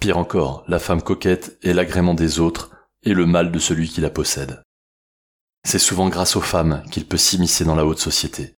Pire 0.00 0.18
encore, 0.18 0.64
la 0.68 0.78
femme 0.78 1.02
coquette 1.02 1.58
est 1.62 1.72
l'agrément 1.72 2.14
des 2.14 2.40
autres 2.40 2.70
et 3.02 3.14
le 3.14 3.24
mal 3.24 3.52
de 3.52 3.58
celui 3.58 3.88
qui 3.88 4.00
la 4.00 4.10
possède. 4.10 4.62
C'est 5.64 5.78
souvent 5.78 6.08
grâce 6.08 6.36
aux 6.36 6.42
femmes 6.42 6.82
qu'il 6.90 7.06
peut 7.06 7.16
s'immiscer 7.16 7.64
dans 7.64 7.74
la 7.74 7.86
haute 7.86 7.98
société. 7.98 8.56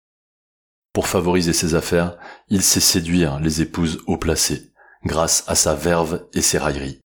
Pour 0.93 1.07
favoriser 1.07 1.53
ses 1.53 1.75
affaires, 1.75 2.17
il 2.49 2.63
sait 2.63 2.81
séduire 2.81 3.39
les 3.41 3.61
épouses 3.61 4.03
haut 4.07 4.17
placées, 4.17 4.73
grâce 5.05 5.45
à 5.47 5.55
sa 5.55 5.75
verve 5.75 6.27
et 6.33 6.43
ses 6.43 6.59
railleries. 6.59 7.01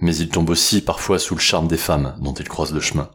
Mais 0.00 0.14
il 0.16 0.28
tombe 0.28 0.50
aussi 0.50 0.82
parfois 0.82 1.18
sous 1.18 1.34
le 1.34 1.40
charme 1.40 1.68
des 1.68 1.76
femmes 1.76 2.16
dont 2.20 2.34
il 2.34 2.48
croise 2.48 2.72
le 2.72 2.80
chemin. 2.80 3.10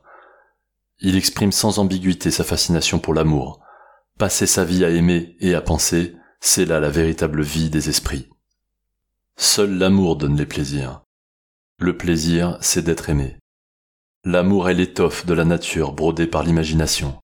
Il 1.00 1.16
exprime 1.16 1.52
sans 1.52 1.80
ambiguïté 1.80 2.32
sa 2.32 2.44
fascination 2.44 3.00
pour 3.00 3.14
l'amour. 3.14 3.62
Passer 4.18 4.46
sa 4.46 4.64
vie 4.64 4.86
à 4.86 4.90
aimer 4.90 5.36
et 5.40 5.56
à 5.56 5.62
penser, 5.62 6.16
c'est 6.40 6.66
là 6.66 6.80
la 6.80 6.90
véritable 6.90 7.42
vie 7.42 7.70
des 7.70 7.90
esprits. 7.90 8.30
Seul 9.38 9.78
l'amour 9.78 10.16
donne 10.16 10.38
les 10.38 10.46
plaisirs. 10.46 11.02
Le 11.80 11.98
plaisir, 11.98 12.58
c'est 12.62 12.84
d'être 12.84 13.10
aimé. 13.10 13.38
L'amour 14.24 14.70
est 14.70 14.76
l'étoffe 14.76 15.26
de 15.26 15.34
la 15.34 15.46
nature 15.46 15.94
brodée 15.94 16.28
par 16.28 16.44
l'imagination. 16.44 17.20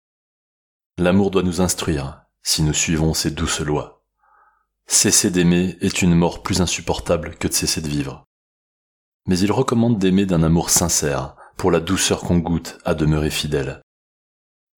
L'amour 0.98 1.30
doit 1.30 1.44
nous 1.44 1.62
instruire, 1.62 2.22
si 2.42 2.64
nous 2.64 2.74
suivons 2.74 3.14
ses 3.14 3.30
douces 3.30 3.60
lois. 3.60 3.97
Cesser 4.88 5.30
d'aimer 5.30 5.78
est 5.82 6.02
une 6.02 6.16
mort 6.16 6.42
plus 6.42 6.62
insupportable 6.62 7.36
que 7.36 7.48
de 7.48 7.54
cesser 7.54 7.82
de 7.82 7.88
vivre. 7.88 8.26
Mais 9.28 9.38
il 9.38 9.52
recommande 9.52 10.00
d'aimer 10.00 10.26
d'un 10.26 10.44
amour 10.44 10.70
sincère, 10.70 11.36
pour 11.58 11.72
la 11.72 11.80
douceur 11.80 12.22
qu'on 12.22 12.38
goûte 12.38 12.78
à 12.86 12.96
demeurer 12.96 13.30
fidèle. 13.30 13.82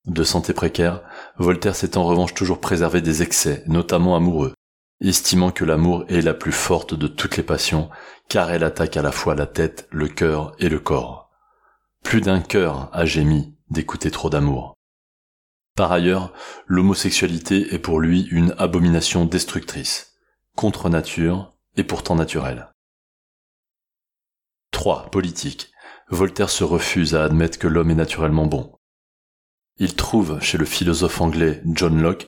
De 0.06 0.24
santé 0.24 0.54
précaire, 0.54 1.04
Voltaire 1.38 1.75
s'est 1.75 1.98
en 1.98 2.06
revanche 2.06 2.34
toujours 2.34 2.60
préservé 2.60 3.01
des 3.01 3.22
excès, 3.22 3.63
notamment 3.68 4.16
amoureux, 4.16 4.54
estimant 5.01 5.51
que 5.51 5.66
l'amour 5.66 6.06
est 6.08 6.22
la 6.22 6.34
plus 6.34 6.54
forte 6.54 6.94
de 6.94 7.08
toutes 7.08 7.38
les 7.38 7.44
passions, 7.44 7.89
car 8.30 8.50
elle 8.50 8.63
attaque 8.63 8.98
à 8.98 9.01
la 9.01 9.12
fois 9.12 9.36
la 9.36 9.46
tête, 9.46 9.88
le 9.92 10.08
cœur 10.08 10.56
et 10.60 10.70
le 10.70 10.80
corps. 10.80 11.30
Plus 12.04 12.22
d'un 12.22 12.39
cœur 12.39 12.89
a 12.94 13.06
gémi 13.06 13.56
d'écouter 13.70 14.10
trop 14.10 14.30
d'amour. 14.30 14.74
Par 15.79 15.93
ailleurs, 15.93 16.33
l'homosexualité 16.67 17.74
est 17.74 17.79
pour 17.79 18.01
lui 18.01 18.27
une 18.31 18.53
abomination 18.57 19.24
destructrice, 19.24 20.19
contre 20.57 20.89
nature 20.89 21.53
et 21.77 21.86
pourtant 21.86 22.15
naturelle. 22.15 22.74
3. 24.71 25.09
Politique. 25.09 25.71
Voltaire 26.09 26.50
se 26.50 26.65
refuse 26.65 27.15
à 27.15 27.24
admettre 27.24 27.57
que 27.57 27.67
l'homme 27.67 27.91
est 27.91 27.95
naturellement 27.95 28.45
bon. 28.45 28.77
Il 29.77 29.95
trouve 29.95 30.41
chez 30.41 30.57
le 30.57 30.65
philosophe 30.65 31.21
anglais 31.21 31.63
John 31.65 32.01
Locke 32.01 32.25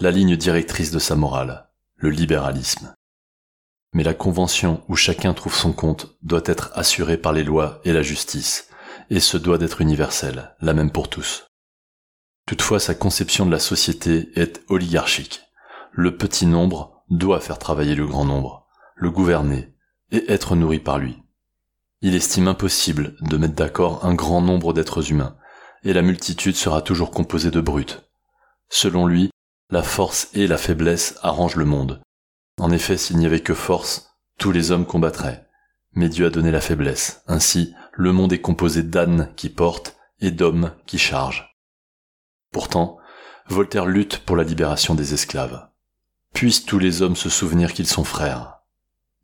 la 0.00 0.10
ligne 0.10 0.38
directrice 0.38 0.90
de 0.90 0.98
sa 0.98 1.16
morale, 1.16 1.68
le 1.96 2.08
libéralisme. 2.08 2.94
Mais 3.92 4.04
la 4.04 4.14
convention 4.14 4.82
où 4.88 4.96
chacun 4.96 5.34
trouve 5.34 5.54
son 5.54 5.74
compte 5.74 6.16
doit 6.22 6.44
être 6.46 6.70
assurée 6.72 7.18
par 7.18 7.34
les 7.34 7.44
lois 7.44 7.78
et 7.84 7.92
la 7.92 8.00
justice, 8.00 8.70
et 9.10 9.20
ce 9.20 9.36
doit 9.36 9.58
d'être 9.58 9.82
universel, 9.82 10.54
la 10.62 10.72
même 10.72 10.90
pour 10.90 11.10
tous. 11.10 11.45
Toutefois, 12.46 12.78
sa 12.78 12.94
conception 12.94 13.44
de 13.44 13.50
la 13.50 13.58
société 13.58 14.30
est 14.38 14.62
oligarchique. 14.68 15.42
Le 15.92 16.16
petit 16.16 16.46
nombre 16.46 17.02
doit 17.10 17.40
faire 17.40 17.58
travailler 17.58 17.96
le 17.96 18.06
grand 18.06 18.24
nombre, 18.24 18.66
le 18.94 19.10
gouverner, 19.10 19.74
et 20.12 20.30
être 20.30 20.54
nourri 20.54 20.78
par 20.78 20.98
lui. 20.98 21.22
Il 22.02 22.14
estime 22.14 22.46
impossible 22.46 23.16
de 23.20 23.36
mettre 23.36 23.54
d'accord 23.54 24.04
un 24.04 24.14
grand 24.14 24.40
nombre 24.40 24.72
d'êtres 24.72 25.10
humains, 25.10 25.36
et 25.82 25.92
la 25.92 26.02
multitude 26.02 26.54
sera 26.54 26.82
toujours 26.82 27.10
composée 27.10 27.50
de 27.50 27.60
brutes. 27.60 28.08
Selon 28.68 29.06
lui, 29.06 29.30
la 29.70 29.82
force 29.82 30.28
et 30.32 30.46
la 30.46 30.58
faiblesse 30.58 31.18
arrangent 31.22 31.56
le 31.56 31.64
monde. 31.64 32.00
En 32.60 32.70
effet, 32.70 32.96
s'il 32.96 33.16
n'y 33.16 33.26
avait 33.26 33.40
que 33.40 33.54
force, 33.54 34.16
tous 34.38 34.52
les 34.52 34.70
hommes 34.70 34.86
combattraient. 34.86 35.48
Mais 35.94 36.08
Dieu 36.08 36.26
a 36.26 36.30
donné 36.30 36.52
la 36.52 36.60
faiblesse. 36.60 37.22
Ainsi, 37.26 37.74
le 37.92 38.12
monde 38.12 38.32
est 38.32 38.40
composé 38.40 38.84
d'ânes 38.84 39.32
qui 39.34 39.48
portent 39.48 39.96
et 40.20 40.30
d'hommes 40.30 40.72
qui 40.86 40.98
chargent. 40.98 41.55
Pourtant, 42.56 42.96
Voltaire 43.48 43.84
lutte 43.84 44.20
pour 44.20 44.34
la 44.34 44.42
libération 44.42 44.94
des 44.94 45.12
esclaves. 45.12 45.68
Puissent 46.32 46.64
tous 46.64 46.78
les 46.78 47.02
hommes 47.02 47.14
se 47.14 47.28
souvenir 47.28 47.74
qu'ils 47.74 47.86
sont 47.86 48.02
frères. 48.02 48.60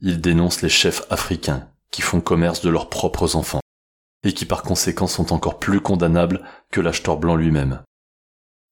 Il 0.03 0.21
dénonce 0.21 0.61
les 0.61 0.69
chefs 0.69 1.05
africains 1.09 1.67
qui 1.91 2.03
font 2.03 2.21
commerce 2.21 2.61
de 2.61 2.69
leurs 2.69 2.91
propres 2.91 3.35
enfants, 3.35 3.63
et 4.23 4.35
qui 4.35 4.45
par 4.45 4.63
conséquent 4.63 5.07
sont 5.07 5.33
encore 5.33 5.59
plus 5.59 5.81
condamnables 5.81 6.45
que 6.71 6.83
l'acheteur 6.83 7.17
blanc 7.17 7.35
lui-même. 7.35 7.81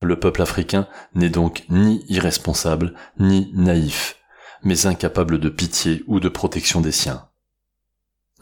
Le 0.02 0.20
peuple 0.20 0.42
africain 0.42 0.86
n'est 1.14 1.30
donc 1.30 1.64
ni 1.70 2.04
irresponsable, 2.10 2.92
ni 3.18 3.50
naïf, 3.54 4.18
mais 4.62 4.84
incapable 4.84 5.38
de 5.38 5.48
pitié 5.48 6.04
ou 6.06 6.20
de 6.20 6.28
protection 6.28 6.82
des 6.82 6.92
siens. 6.92 7.30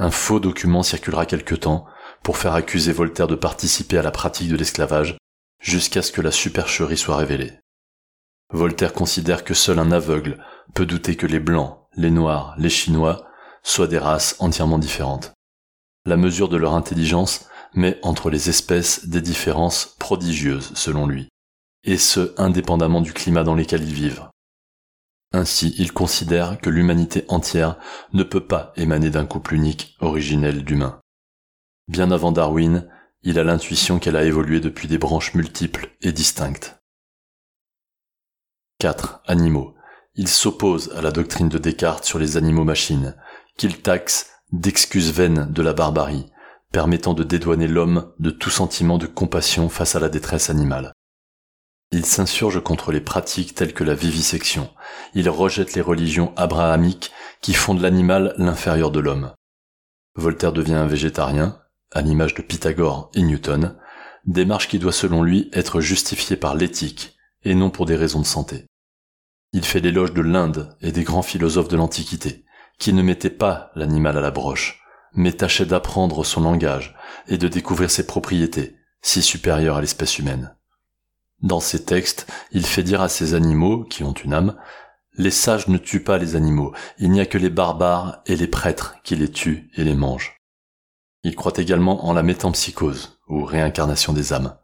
Un 0.00 0.10
faux 0.10 0.40
document 0.40 0.82
circulera 0.82 1.26
quelque 1.26 1.54
temps 1.54 1.86
pour 2.24 2.38
faire 2.38 2.54
accuser 2.54 2.90
Voltaire 2.90 3.28
de 3.28 3.36
participer 3.36 3.98
à 3.98 4.02
la 4.02 4.10
pratique 4.10 4.48
de 4.48 4.56
l'esclavage 4.56 5.16
jusqu'à 5.60 6.02
ce 6.02 6.12
que 6.12 6.20
la 6.20 6.30
supercherie 6.30 6.96
soit 6.96 7.16
révélée. 7.16 7.58
Voltaire 8.50 8.92
considère 8.92 9.44
que 9.44 9.54
seul 9.54 9.78
un 9.78 9.92
aveugle 9.92 10.42
peut 10.74 10.86
douter 10.86 11.16
que 11.16 11.26
les 11.26 11.40
blancs, 11.40 11.78
les 11.96 12.10
noirs, 12.10 12.54
les 12.58 12.70
chinois 12.70 13.26
soient 13.62 13.88
des 13.88 13.98
races 13.98 14.36
entièrement 14.38 14.78
différentes. 14.78 15.32
La 16.06 16.16
mesure 16.16 16.48
de 16.48 16.56
leur 16.56 16.74
intelligence 16.74 17.48
met 17.74 17.98
entre 18.02 18.30
les 18.30 18.48
espèces 18.48 19.06
des 19.06 19.20
différences 19.20 19.96
prodigieuses 19.98 20.72
selon 20.74 21.06
lui, 21.06 21.28
et 21.84 21.98
ce 21.98 22.32
indépendamment 22.38 23.02
du 23.02 23.12
climat 23.12 23.44
dans 23.44 23.54
lequel 23.54 23.82
ils 23.82 23.94
vivent. 23.94 24.28
Ainsi, 25.32 25.74
il 25.76 25.92
considère 25.92 26.58
que 26.58 26.70
l'humanité 26.70 27.24
entière 27.28 27.76
ne 28.14 28.22
peut 28.22 28.46
pas 28.46 28.72
émaner 28.76 29.10
d'un 29.10 29.26
couple 29.26 29.54
unique 29.54 29.94
originel 30.00 30.64
d'humains. 30.64 31.00
Bien 31.88 32.10
avant 32.10 32.32
Darwin, 32.32 32.88
il 33.22 33.38
a 33.38 33.44
l'intuition 33.44 33.98
qu'elle 33.98 34.16
a 34.16 34.24
évolué 34.24 34.60
depuis 34.60 34.88
des 34.88 34.98
branches 34.98 35.34
multiples 35.34 35.90
et 36.00 36.12
distinctes. 36.12 36.78
4. 38.78 39.22
Animaux. 39.26 39.74
Il 40.14 40.28
s'oppose 40.28 40.92
à 40.96 41.02
la 41.02 41.10
doctrine 41.10 41.48
de 41.48 41.58
Descartes 41.58 42.04
sur 42.04 42.18
les 42.18 42.36
animaux-machines, 42.36 43.16
qu'il 43.56 43.82
taxe 43.82 44.30
d'excuses 44.52 45.12
vaines 45.12 45.50
de 45.50 45.62
la 45.62 45.72
barbarie, 45.72 46.30
permettant 46.72 47.14
de 47.14 47.24
dédouaner 47.24 47.66
l'homme 47.66 48.12
de 48.18 48.30
tout 48.30 48.50
sentiment 48.50 48.98
de 48.98 49.06
compassion 49.06 49.68
face 49.68 49.96
à 49.96 50.00
la 50.00 50.08
détresse 50.08 50.50
animale. 50.50 50.92
Il 51.90 52.04
s'insurge 52.04 52.62
contre 52.62 52.92
les 52.92 53.00
pratiques 53.00 53.54
telles 53.54 53.72
que 53.72 53.84
la 53.84 53.94
vivisection. 53.94 54.70
Il 55.14 55.28
rejette 55.28 55.74
les 55.74 55.80
religions 55.80 56.34
abrahamiques 56.36 57.12
qui 57.40 57.54
font 57.54 57.74
de 57.74 57.82
l'animal 57.82 58.34
l'inférieur 58.36 58.90
de 58.90 59.00
l'homme. 59.00 59.32
Voltaire 60.14 60.52
devient 60.52 60.74
un 60.74 60.86
végétarien, 60.86 61.58
à 61.92 62.02
l'image 62.02 62.34
de 62.34 62.42
Pythagore 62.42 63.10
et 63.14 63.22
Newton, 63.22 63.76
démarche 64.26 64.68
qui 64.68 64.78
doit 64.78 64.92
selon 64.92 65.22
lui 65.22 65.48
être 65.52 65.80
justifiée 65.80 66.36
par 66.36 66.54
l'éthique 66.54 67.16
et 67.44 67.54
non 67.54 67.70
pour 67.70 67.86
des 67.86 67.96
raisons 67.96 68.20
de 68.20 68.26
santé. 68.26 68.66
Il 69.52 69.64
fait 69.64 69.80
l'éloge 69.80 70.12
de 70.12 70.20
l'Inde 70.20 70.76
et 70.82 70.92
des 70.92 71.04
grands 71.04 71.22
philosophes 71.22 71.68
de 71.68 71.76
l'Antiquité, 71.76 72.44
qui 72.78 72.92
ne 72.92 73.02
mettait 73.02 73.30
pas 73.30 73.70
l'animal 73.74 74.18
à 74.18 74.20
la 74.20 74.30
broche, 74.30 74.82
mais 75.14 75.32
tâchait 75.32 75.66
d'apprendre 75.66 76.24
son 76.24 76.42
langage 76.42 76.94
et 77.26 77.38
de 77.38 77.48
découvrir 77.48 77.90
ses 77.90 78.06
propriétés, 78.06 78.76
si 79.00 79.22
supérieures 79.22 79.76
à 79.76 79.80
l'espèce 79.80 80.18
humaine. 80.18 80.54
Dans 81.40 81.60
ses 81.60 81.84
textes, 81.84 82.26
il 82.52 82.66
fait 82.66 82.82
dire 82.82 83.00
à 83.00 83.08
ces 83.08 83.34
animaux, 83.34 83.84
qui 83.84 84.02
ont 84.04 84.12
une 84.12 84.34
âme, 84.34 84.56
les 85.16 85.30
sages 85.30 85.68
ne 85.68 85.78
tuent 85.78 86.04
pas 86.04 86.18
les 86.18 86.36
animaux, 86.36 86.74
il 86.98 87.10
n'y 87.10 87.20
a 87.20 87.26
que 87.26 87.38
les 87.38 87.50
barbares 87.50 88.22
et 88.26 88.36
les 88.36 88.46
prêtres 88.46 88.96
qui 89.02 89.16
les 89.16 89.30
tuent 89.30 89.70
et 89.76 89.84
les 89.84 89.94
mangent. 89.94 90.37
Il 91.24 91.34
croit 91.34 91.52
également 91.56 92.06
en 92.06 92.12
la 92.12 92.22
métampsychose, 92.22 93.18
ou 93.28 93.44
réincarnation 93.44 94.12
des 94.12 94.32
âmes. 94.32 94.56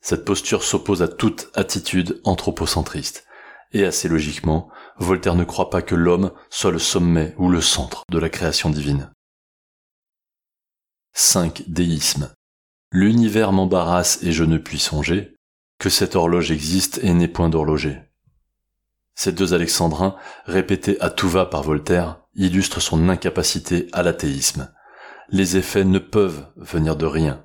Cette 0.00 0.24
posture 0.24 0.62
s'oppose 0.62 1.02
à 1.02 1.08
toute 1.08 1.50
attitude 1.54 2.20
anthropocentriste, 2.24 3.26
et 3.72 3.84
assez 3.84 4.08
logiquement, 4.08 4.68
Voltaire 4.98 5.34
ne 5.34 5.44
croit 5.44 5.70
pas 5.70 5.82
que 5.82 5.94
l'homme 5.94 6.32
soit 6.48 6.70
le 6.70 6.78
sommet 6.78 7.34
ou 7.38 7.48
le 7.48 7.60
centre 7.60 8.04
de 8.10 8.18
la 8.18 8.28
création 8.28 8.70
divine. 8.70 9.10
5. 11.12 11.64
Déisme. 11.68 12.32
L'univers 12.90 13.52
m'embarrasse 13.52 14.22
et 14.22 14.32
je 14.32 14.44
ne 14.44 14.58
puis 14.58 14.78
songer 14.78 15.36
que 15.78 15.90
cette 15.90 16.16
horloge 16.16 16.50
existe 16.50 16.98
et 17.02 17.12
n'est 17.12 17.28
point 17.28 17.48
d'horloger. 17.48 17.98
Ces 19.14 19.32
deux 19.32 19.54
alexandrins, 19.54 20.16
répétés 20.46 21.00
à 21.00 21.10
tout 21.10 21.28
va 21.28 21.46
par 21.46 21.62
Voltaire, 21.62 22.20
illustrent 22.34 22.80
son 22.80 23.08
incapacité 23.08 23.88
à 23.92 24.02
l'athéisme. 24.02 24.72
Les 25.28 25.56
effets 25.56 25.84
ne 25.84 25.98
peuvent 25.98 26.46
venir 26.56 26.96
de 26.96 27.06
rien. 27.06 27.44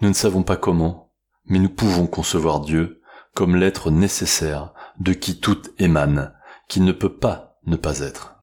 Nous 0.00 0.08
ne 0.08 0.14
savons 0.14 0.42
pas 0.42 0.56
comment, 0.56 1.12
mais 1.46 1.58
nous 1.58 1.70
pouvons 1.70 2.06
concevoir 2.06 2.60
Dieu 2.60 3.02
comme 3.34 3.56
l'être 3.56 3.90
nécessaire 3.90 4.72
de 4.98 5.12
qui 5.12 5.40
tout 5.40 5.62
émane, 5.78 6.34
qui 6.68 6.80
ne 6.80 6.92
peut 6.92 7.18
pas 7.18 7.58
ne 7.66 7.76
pas 7.76 8.00
être. 8.00 8.36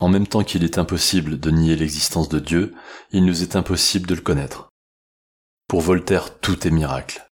En 0.00 0.08
même 0.08 0.26
temps 0.26 0.42
qu'il 0.42 0.64
est 0.64 0.78
impossible 0.78 1.38
de 1.38 1.50
nier 1.50 1.76
l'existence 1.76 2.28
de 2.28 2.40
Dieu, 2.40 2.74
il 3.10 3.24
nous 3.24 3.42
est 3.42 3.56
impossible 3.56 4.06
de 4.06 4.14
le 4.14 4.20
connaître. 4.20 4.68
Pour 5.68 5.80
Voltaire, 5.80 6.38
tout 6.40 6.66
est 6.66 6.70
miracle. 6.70 7.26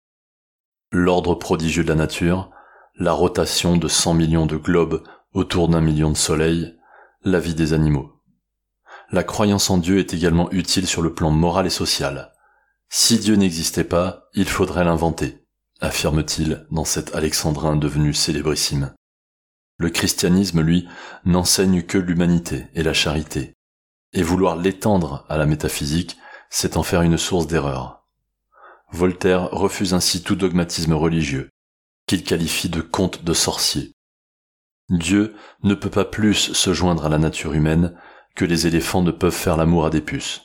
L'ordre 0.90 1.34
prodigieux 1.34 1.84
de 1.84 1.88
la 1.88 1.94
nature, 1.94 2.50
la 2.96 3.12
rotation 3.12 3.76
de 3.76 3.88
100 3.88 4.14
millions 4.14 4.46
de 4.46 4.56
globes 4.56 5.04
autour 5.32 5.68
d'un 5.68 5.80
million 5.80 6.10
de 6.10 6.16
soleils, 6.16 6.76
la 7.22 7.38
vie 7.38 7.54
des 7.54 7.72
animaux. 7.72 8.17
La 9.10 9.24
croyance 9.24 9.70
en 9.70 9.78
Dieu 9.78 9.98
est 9.98 10.12
également 10.12 10.50
utile 10.50 10.86
sur 10.86 11.00
le 11.00 11.14
plan 11.14 11.30
moral 11.30 11.66
et 11.66 11.70
social. 11.70 12.32
Si 12.90 13.18
Dieu 13.18 13.36
n'existait 13.36 13.84
pas, 13.84 14.28
il 14.34 14.48
faudrait 14.48 14.84
l'inventer, 14.84 15.46
affirme-t-il 15.80 16.66
dans 16.70 16.84
cet 16.84 17.14
alexandrin 17.14 17.76
devenu 17.76 18.12
célébrissime. 18.12 18.94
Le 19.78 19.88
christianisme, 19.88 20.60
lui, 20.60 20.88
n'enseigne 21.24 21.82
que 21.82 21.96
l'humanité 21.96 22.66
et 22.74 22.82
la 22.82 22.92
charité. 22.92 23.54
Et 24.12 24.22
vouloir 24.22 24.56
l'étendre 24.56 25.24
à 25.28 25.38
la 25.38 25.46
métaphysique, 25.46 26.18
c'est 26.50 26.76
en 26.76 26.82
faire 26.82 27.02
une 27.02 27.18
source 27.18 27.46
d'erreur. 27.46 28.06
Voltaire 28.90 29.50
refuse 29.52 29.94
ainsi 29.94 30.22
tout 30.22 30.34
dogmatisme 30.34 30.94
religieux, 30.94 31.50
qu'il 32.06 32.24
qualifie 32.24 32.68
de 32.68 32.80
conte 32.80 33.24
de 33.24 33.34
sorcier. 33.34 33.92
Dieu 34.90 35.34
ne 35.62 35.74
peut 35.74 35.90
pas 35.90 36.06
plus 36.06 36.52
se 36.54 36.72
joindre 36.72 37.06
à 37.06 37.10
la 37.10 37.18
nature 37.18 37.52
humaine 37.52 37.94
que 38.38 38.44
les 38.44 38.68
éléphants 38.68 39.02
ne 39.02 39.10
peuvent 39.10 39.34
faire 39.34 39.56
l'amour 39.56 39.84
à 39.84 39.90
des 39.90 40.00
puces. 40.00 40.42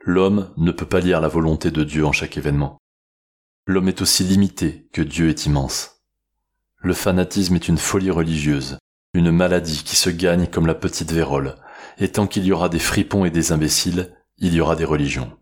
L'homme 0.00 0.50
ne 0.56 0.72
peut 0.72 0.86
pas 0.86 1.00
lire 1.00 1.20
la 1.20 1.28
volonté 1.28 1.70
de 1.70 1.84
Dieu 1.84 2.06
en 2.06 2.12
chaque 2.12 2.38
événement. 2.38 2.78
L'homme 3.66 3.88
est 3.88 4.00
aussi 4.00 4.24
limité 4.24 4.88
que 4.94 5.02
Dieu 5.02 5.28
est 5.28 5.44
immense. 5.44 6.00
Le 6.78 6.94
fanatisme 6.94 7.54
est 7.54 7.68
une 7.68 7.76
folie 7.76 8.10
religieuse, 8.10 8.78
une 9.12 9.30
maladie 9.30 9.82
qui 9.84 9.94
se 9.94 10.08
gagne 10.08 10.46
comme 10.46 10.66
la 10.66 10.74
petite 10.74 11.12
vérole, 11.12 11.56
et 11.98 12.08
tant 12.08 12.26
qu'il 12.26 12.46
y 12.46 12.52
aura 12.52 12.70
des 12.70 12.78
fripons 12.78 13.26
et 13.26 13.30
des 13.30 13.52
imbéciles, 13.52 14.16
il 14.38 14.54
y 14.54 14.62
aura 14.62 14.74
des 14.74 14.86
religions. 14.86 15.36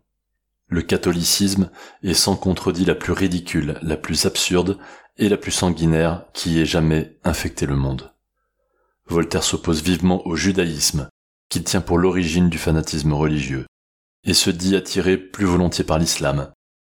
Le 0.67 0.81
catholicisme 0.81 1.71
est 2.03 2.13
sans 2.13 2.35
contredit 2.35 2.83
la 2.83 2.95
plus 2.95 3.13
ridicule, 3.13 3.79
la 3.81 3.95
plus 3.95 4.25
absurde 4.25 4.77
et 5.15 5.29
la 5.29 5.37
plus 5.37 5.51
sanguinaire 5.51 6.25
qui 6.33 6.59
ait 6.59 6.65
jamais 6.65 7.17
infecté 7.23 7.65
le 7.65 7.77
monde. 7.77 8.11
Voltaire 9.07 9.43
s'oppose 9.43 9.81
vivement 9.81 10.27
au 10.27 10.35
judaïsme, 10.35 11.09
qu'il 11.51 11.63
tient 11.65 11.81
pour 11.81 11.99
l'origine 11.99 12.49
du 12.49 12.57
fanatisme 12.57 13.13
religieux, 13.13 13.67
et 14.23 14.33
se 14.33 14.49
dit 14.49 14.75
attiré 14.75 15.17
plus 15.17 15.45
volontiers 15.45 15.83
par 15.83 15.99
l'islam, 15.99 16.51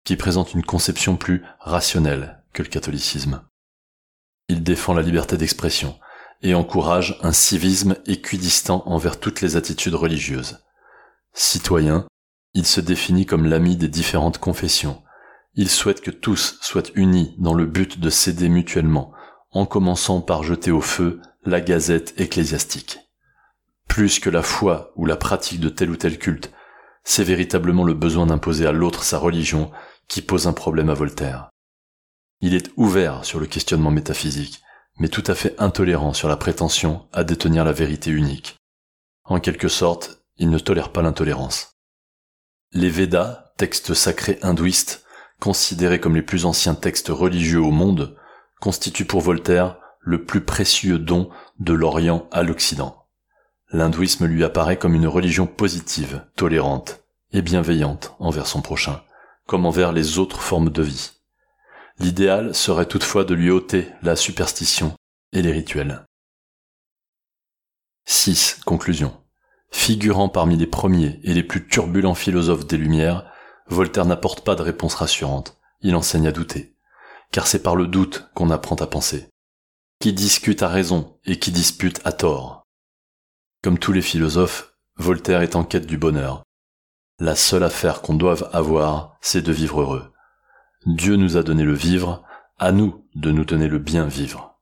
qui 0.05 0.17
présente 0.17 0.53
une 0.53 0.63
conception 0.63 1.17
plus 1.17 1.43
rationnelle 1.59 2.45
que 2.53 2.63
le 2.63 2.69
catholicisme. 2.69 3.43
Il 4.49 4.63
défend 4.63 4.93
la 4.93 5.03
liberté 5.03 5.39
d'expression 5.39 5.99
et 6.43 6.55
encourage 6.55 7.19
un 7.23 7.33
civisme 7.33 7.97
équidistant 8.07 8.83
envers 8.87 9.19
toutes 9.19 9.41
les 9.41 9.57
attitudes 9.57 9.95
religieuses. 9.95 10.59
Citoyen, 11.33 12.07
il 12.53 12.67
se 12.67 12.81
définit 12.81 13.25
comme 13.25 13.47
l'ami 13.47 13.77
des 13.77 13.89
différentes 13.89 14.39
confessions. 14.39 15.03
Il 15.55 15.71
souhaite 15.71 16.03
que 16.03 16.11
tous 16.11 16.59
soient 16.61 16.83
unis 16.95 17.35
dans 17.39 17.55
le 17.55 17.65
but 17.65 17.99
de 18.01 18.11
s'aider 18.11 18.51
mutuellement, 18.51 19.13
en 19.51 19.65
commençant 19.65 20.21
par 20.21 20.43
jeter 20.43 20.73
au 20.73 20.83
feu 20.83 21.23
la 21.45 21.61
gazette 21.63 22.13
ecclésiastique. 22.21 22.99
Plus 23.93 24.21
que 24.21 24.31
la 24.31 24.41
foi 24.41 24.91
ou 24.97 25.05
la 25.05 25.19
pratique 25.19 25.61
de 25.61 25.69
tel 25.69 25.91
ou 25.91 25.97
tel 25.97 26.19
culte, 26.19 26.51
c'est 27.05 27.25
véritablement 27.25 27.85
le 27.85 27.93
besoin 27.93 28.25
d'imposer 28.25 28.67
à 28.67 28.73
l'autre 28.73 29.05
sa 29.05 29.19
religion 29.19 29.71
qui 30.09 30.23
pose 30.23 30.47
un 30.47 30.55
problème 30.55 30.89
à 30.89 30.95
Voltaire. 30.95 31.51
Il 32.41 32.55
est 32.55 32.71
ouvert 32.79 33.27
sur 33.27 33.39
le 33.39 33.45
questionnement 33.45 33.91
métaphysique, 33.91 34.63
mais 34.99 35.09
tout 35.09 35.23
à 35.27 35.35
fait 35.35 35.55
intolérant 35.61 36.15
sur 36.15 36.29
la 36.31 36.39
prétention 36.39 37.07
à 37.13 37.23
détenir 37.23 37.67
la 37.67 37.73
vérité 37.73 38.09
unique. 38.09 38.57
En 39.25 39.41
quelque 39.41 39.69
sorte, 39.69 40.25
il 40.39 40.49
ne 40.49 40.59
tolère 40.59 40.91
pas 40.91 41.03
l'intolérance. 41.03 41.75
Les 42.73 42.89
Védas, 42.89 43.53
textes 43.59 43.93
sacrés 43.93 44.39
hindouistes, 44.41 45.05
considérés 45.39 46.01
comme 46.01 46.15
les 46.15 46.23
plus 46.23 46.47
anciens 46.47 46.75
textes 46.75 47.09
religieux 47.11 47.61
au 47.61 47.71
monde, 47.71 48.17
constituent 48.59 49.05
pour 49.05 49.21
Voltaire 49.21 49.77
le 50.01 50.25
plus 50.25 50.41
précieux 50.41 50.99
don 50.99 51.29
de 51.59 51.75
l'Orient 51.75 52.27
à 52.33 52.43
l'Occident. 52.43 53.02
L'hindouisme 53.73 54.27
lui 54.27 54.45
apparaît 54.45 54.79
comme 54.79 54.95
une 54.95 55.07
religion 55.07 55.47
positive, 55.47 56.27
tolérante 56.37 57.03
et 57.33 57.41
bienveillante 57.41 58.15
envers 58.19 58.47
son 58.47 58.61
prochain, 58.61 59.03
comme 59.47 59.65
envers 59.65 59.93
les 59.93 60.19
autres 60.19 60.41
formes 60.41 60.71
de 60.71 60.83
vie. 60.83 61.13
L'idéal 61.99 62.55
serait 62.55 62.87
toutefois 62.87 63.25
de 63.25 63.35
lui 63.35 63.51
ôter 63.51 63.89
la 64.03 64.15
superstition 64.15 64.95
et 65.33 65.41
les 65.41 65.53
rituels. 65.53 66.05
6. 68.05 68.61
Conclusion. 68.67 69.17
Figurant 69.71 70.29
parmi 70.29 70.57
les 70.57 70.67
premiers 70.67 71.19
et 71.23 71.33
les 71.33 71.43
plus 71.43 71.67
turbulents 71.67 72.15
philosophes 72.15 72.67
des 72.67 72.77
Lumières, 72.77 73.25
Voltaire 73.69 74.05
n'apporte 74.05 74.45
pas 74.45 74.55
de 74.55 74.63
réponse 74.63 74.95
rassurante, 74.95 75.57
il 75.81 75.95
enseigne 75.97 76.29
à 76.29 76.33
douter. 76.33 76.77
Car 77.31 77.47
c'est 77.47 77.63
par 77.63 77.77
le 77.77 77.87
doute 77.87 78.29
qu'on 78.35 78.51
apprend 78.51 78.77
à 78.77 78.87
penser. 78.87 79.29
Qui 79.99 80.13
discute 80.13 80.63
a 80.63 80.69
raison 80.69 81.19
et 81.25 81.39
qui 81.39 81.53
dispute 81.53 82.01
a 82.05 82.13
tort. 82.13 82.62
Comme 83.63 83.79
tous 83.79 83.93
les 83.93 84.03
philosophes, 84.03 84.75
Voltaire 84.97 85.43
est 85.43 85.55
en 85.55 85.63
quête 85.63 85.87
du 85.87 85.97
bonheur. 85.97 86.43
La 87.21 87.37
seule 87.37 87.63
affaire 87.63 88.03
qu'on 88.03 88.15
doive 88.15 88.51
avoir, 88.53 89.17
c'est 89.21 89.41
de 89.43 89.53
vivre 89.53 89.83
heureux. 89.83 90.13
Dieu 90.85 91.15
nous 91.15 91.37
a 91.37 91.45
donné 91.45 91.63
le 91.63 91.73
vivre, 91.73 92.25
à 92.59 92.73
nous 92.73 93.07
de 93.15 93.31
nous 93.31 93.45
donner 93.45 93.69
le 93.69 93.79
bien 93.79 94.07
vivre. 94.07 94.59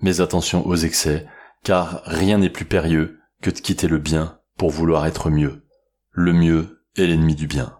Mais 0.00 0.22
attention 0.22 0.66
aux 0.66 0.76
excès, 0.76 1.26
car 1.62 2.00
rien 2.04 2.38
n'est 2.38 2.48
plus 2.48 2.64
périlleux 2.64 3.20
que 3.42 3.50
de 3.50 3.58
quitter 3.58 3.86
le 3.86 3.98
bien 3.98 4.40
pour 4.56 4.70
vouloir 4.70 5.04
être 5.04 5.28
mieux. 5.28 5.66
Le 6.10 6.32
mieux 6.32 6.86
est 6.96 7.06
l'ennemi 7.06 7.34
du 7.34 7.46
bien. 7.46 7.76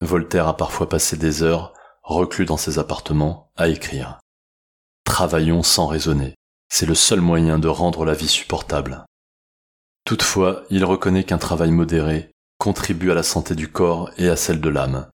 Voltaire 0.00 0.48
a 0.48 0.56
parfois 0.56 0.88
passé 0.88 1.16
des 1.16 1.44
heures, 1.44 1.74
reclus 2.02 2.44
dans 2.44 2.56
ses 2.56 2.80
appartements, 2.80 3.52
à 3.56 3.68
écrire. 3.68 4.18
Travaillons 5.04 5.62
sans 5.62 5.86
raisonner. 5.86 6.34
C'est 6.68 6.86
le 6.86 6.96
seul 6.96 7.20
moyen 7.20 7.60
de 7.60 7.68
rendre 7.68 8.04
la 8.04 8.14
vie 8.14 8.28
supportable. 8.28 9.04
Toutefois, 10.10 10.64
il 10.70 10.84
reconnaît 10.84 11.22
qu'un 11.22 11.38
travail 11.38 11.70
modéré 11.70 12.32
contribue 12.58 13.12
à 13.12 13.14
la 13.14 13.22
santé 13.22 13.54
du 13.54 13.70
corps 13.70 14.10
et 14.18 14.28
à 14.28 14.34
celle 14.34 14.60
de 14.60 14.68
l'âme, 14.68 15.08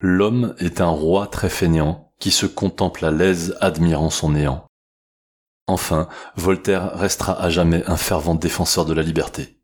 L'homme 0.00 0.56
est 0.58 0.80
un 0.80 0.88
roi 0.88 1.28
très 1.28 1.48
fainéant 1.48 2.12
qui 2.18 2.32
se 2.32 2.44
contemple 2.44 3.04
à 3.04 3.12
l'aise 3.12 3.56
admirant 3.60 4.10
son 4.10 4.30
néant. 4.30 4.66
Enfin, 5.68 6.08
Voltaire 6.34 6.98
restera 6.98 7.40
à 7.40 7.48
jamais 7.48 7.84
un 7.86 7.96
fervent 7.96 8.34
défenseur 8.34 8.86
de 8.86 8.92
la 8.92 9.02
liberté. 9.02 9.60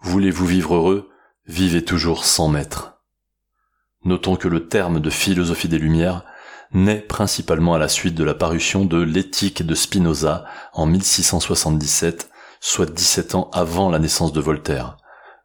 Voulez-vous 0.00 0.46
vivre 0.46 0.76
heureux? 0.76 1.10
Vivez 1.44 1.84
toujours 1.84 2.24
sans 2.24 2.48
maître. 2.48 3.02
Notons 4.06 4.36
que 4.36 4.48
le 4.48 4.68
terme 4.68 5.00
de 5.00 5.10
philosophie 5.10 5.68
des 5.68 5.78
Lumières 5.78 6.24
naît 6.72 7.02
principalement 7.02 7.74
à 7.74 7.78
la 7.78 7.88
suite 7.88 8.14
de 8.14 8.24
la 8.24 8.34
parution 8.34 8.86
de 8.86 9.02
l'éthique 9.02 9.66
de 9.66 9.74
Spinoza 9.74 10.46
en 10.72 10.86
1677, 10.86 12.30
soit 12.68 12.90
17 12.90 13.34
ans 13.36 13.50
avant 13.52 13.90
la 13.90 13.98
naissance 13.98 14.32
de 14.32 14.40
Voltaire, 14.40 14.96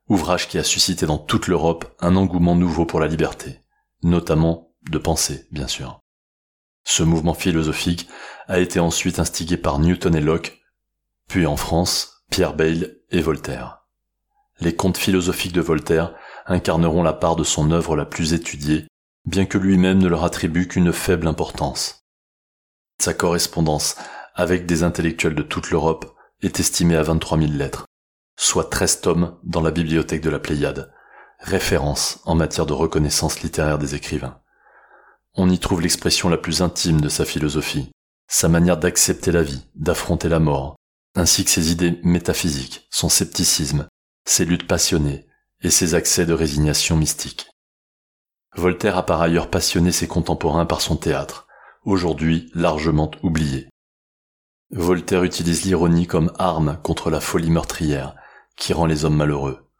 ouvrage 0.10 0.48
qui 0.48 0.58
a 0.58 0.64
suscité 0.64 1.06
dans 1.06 1.20
toute 1.20 1.48
l'Europe 1.48 1.86
un 2.00 2.16
engouement 2.16 2.56
nouveau 2.56 2.86
pour 2.86 3.00
la 3.00 3.08
liberté 3.08 3.62
notamment 4.04 4.74
de 4.90 4.98
pensée, 4.98 5.48
bien 5.52 5.68
sûr. 5.68 6.00
Ce 6.84 7.04
mouvement 7.04 7.36
philosophique 7.36 8.08
a 8.48 8.60
été 8.60 8.80
ensuite 8.80 9.20
instigé 9.20 9.58
par 9.58 9.78
Newton 9.78 10.16
et 10.16 10.22
Locke, 10.22 10.60
puis 11.28 11.46
en 11.46 11.58
France, 11.58 12.24
Pierre 12.32 12.56
Bayle 12.56 12.98
et 13.12 13.22
Voltaire. 13.22 13.86
Les 14.60 14.76
contes 14.76 14.98
philosophiques 14.98 15.54
de 15.54 15.62
Voltaire 15.62 16.16
incarneront 16.48 17.04
la 17.04 17.14
part 17.14 17.36
de 17.36 17.44
son 17.44 17.70
œuvre 17.70 17.96
la 17.96 18.06
plus 18.06 18.34
étudiée, 18.34 18.88
bien 19.26 19.46
que 19.46 19.60
lui-même 19.60 20.00
ne 20.00 20.08
leur 20.08 20.24
attribue 20.24 20.68
qu'une 20.68 20.92
faible 20.92 21.28
importance. 21.28 22.04
Sa 23.00 23.14
correspondance 23.14 23.96
avec 24.34 24.66
des 24.66 24.82
intellectuels 24.82 25.36
de 25.36 25.44
toute 25.44 25.70
l'Europe 25.70 26.16
est 26.42 26.60
estimée 26.60 26.96
à 26.96 27.04
23 27.04 27.40
000 27.40 27.52
lettres, 27.54 27.86
soit 28.38 28.70
13 28.70 29.02
tomes 29.02 29.38
dans 29.44 29.62
la 29.62 29.72
bibliothèque 29.72 30.22
de 30.22 30.30
la 30.30 30.40
Pléiade, 30.40 30.94
référence 31.40 32.20
en 32.26 32.36
matière 32.36 32.66
de 32.66 32.74
reconnaissance 32.74 33.42
littéraire 33.42 33.78
des 33.78 33.96
écrivains. 33.96 34.40
On 35.36 35.50
y 35.50 35.60
trouve 35.60 35.82
l'expression 35.82 36.30
la 36.30 36.38
plus 36.38 36.62
intime 36.62 37.02
de 37.02 37.10
sa 37.10 37.26
philosophie, 37.26 37.92
sa 38.28 38.48
manière 38.48 38.78
d'accepter 38.78 39.32
la 39.32 39.44
vie, 39.44 39.66
d'affronter 39.76 40.30
la 40.30 40.40
mort, 40.40 40.76
ainsi 41.16 41.44
que 41.44 41.52
ses 41.52 41.72
idées 41.72 42.00
métaphysiques, 42.04 42.88
son 42.90 43.10
scepticisme, 43.10 43.88
ses 44.26 44.46
luttes 44.46 44.68
passionnées 44.68 45.28
et 45.62 45.70
ses 45.70 45.96
accès 45.96 46.26
de 46.26 46.34
résignation 46.34 46.96
mystique. 46.96 47.50
Voltaire 48.56 48.98
a 48.98 49.06
par 49.06 49.22
ailleurs 49.22 49.50
passionné 49.50 49.92
ses 49.92 50.08
contemporains 50.08 50.66
par 50.66 50.82
son 50.82 50.98
théâtre, 50.98 51.48
aujourd'hui 51.84 52.52
largement 52.54 53.12
oublié. 53.24 53.70
Voltaire 54.72 55.24
utilise 55.24 55.64
l'ironie 55.64 56.08
comme 56.08 56.32
arme 56.40 56.80
contre 56.84 57.10
la 57.10 57.20
folie 57.20 57.52
meurtrière 57.52 58.16
qui 58.56 58.74
rend 58.74 58.86
les 58.86 59.06
hommes 59.06 59.18
malheureux 59.18 59.72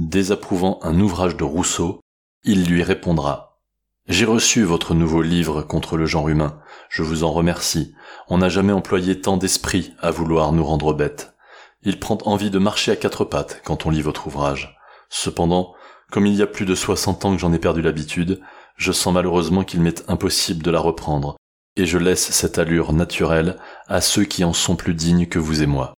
désapprouvant 0.00 0.78
un 0.82 0.98
ouvrage 0.98 1.36
de 1.36 1.44
Rousseau, 1.44 2.00
il 2.44 2.66
lui 2.66 2.82
répondra. 2.82 3.58
J'ai 4.08 4.24
reçu 4.24 4.62
votre 4.64 4.94
nouveau 4.94 5.22
livre 5.22 5.62
contre 5.62 5.96
le 5.96 6.06
genre 6.06 6.28
humain. 6.28 6.60
Je 6.88 7.02
vous 7.02 7.22
en 7.22 7.30
remercie. 7.30 7.94
On 8.28 8.38
n'a 8.38 8.48
jamais 8.48 8.72
employé 8.72 9.20
tant 9.20 9.36
d'esprit 9.36 9.92
à 10.00 10.10
vouloir 10.10 10.52
nous 10.52 10.64
rendre 10.64 10.92
bêtes. 10.94 11.34
Il 11.82 12.00
prend 12.00 12.18
envie 12.24 12.50
de 12.50 12.58
marcher 12.58 12.92
à 12.92 12.96
quatre 12.96 13.24
pattes 13.24 13.62
quand 13.64 13.86
on 13.86 13.90
lit 13.90 14.02
votre 14.02 14.26
ouvrage. 14.26 14.76
Cependant, 15.10 15.74
comme 16.10 16.26
il 16.26 16.34
y 16.34 16.42
a 16.42 16.46
plus 16.46 16.66
de 16.66 16.74
soixante 16.74 17.24
ans 17.24 17.34
que 17.34 17.40
j'en 17.40 17.52
ai 17.52 17.58
perdu 17.58 17.82
l'habitude, 17.82 18.40
je 18.76 18.92
sens 18.92 19.14
malheureusement 19.14 19.64
qu'il 19.64 19.80
m'est 19.80 20.08
impossible 20.08 20.62
de 20.62 20.70
la 20.70 20.80
reprendre, 20.80 21.36
et 21.76 21.86
je 21.86 21.98
laisse 21.98 22.30
cette 22.30 22.58
allure 22.58 22.92
naturelle 22.92 23.58
à 23.86 24.00
ceux 24.00 24.24
qui 24.24 24.44
en 24.44 24.52
sont 24.52 24.76
plus 24.76 24.94
dignes 24.94 25.26
que 25.26 25.38
vous 25.38 25.62
et 25.62 25.66
moi. 25.66 25.94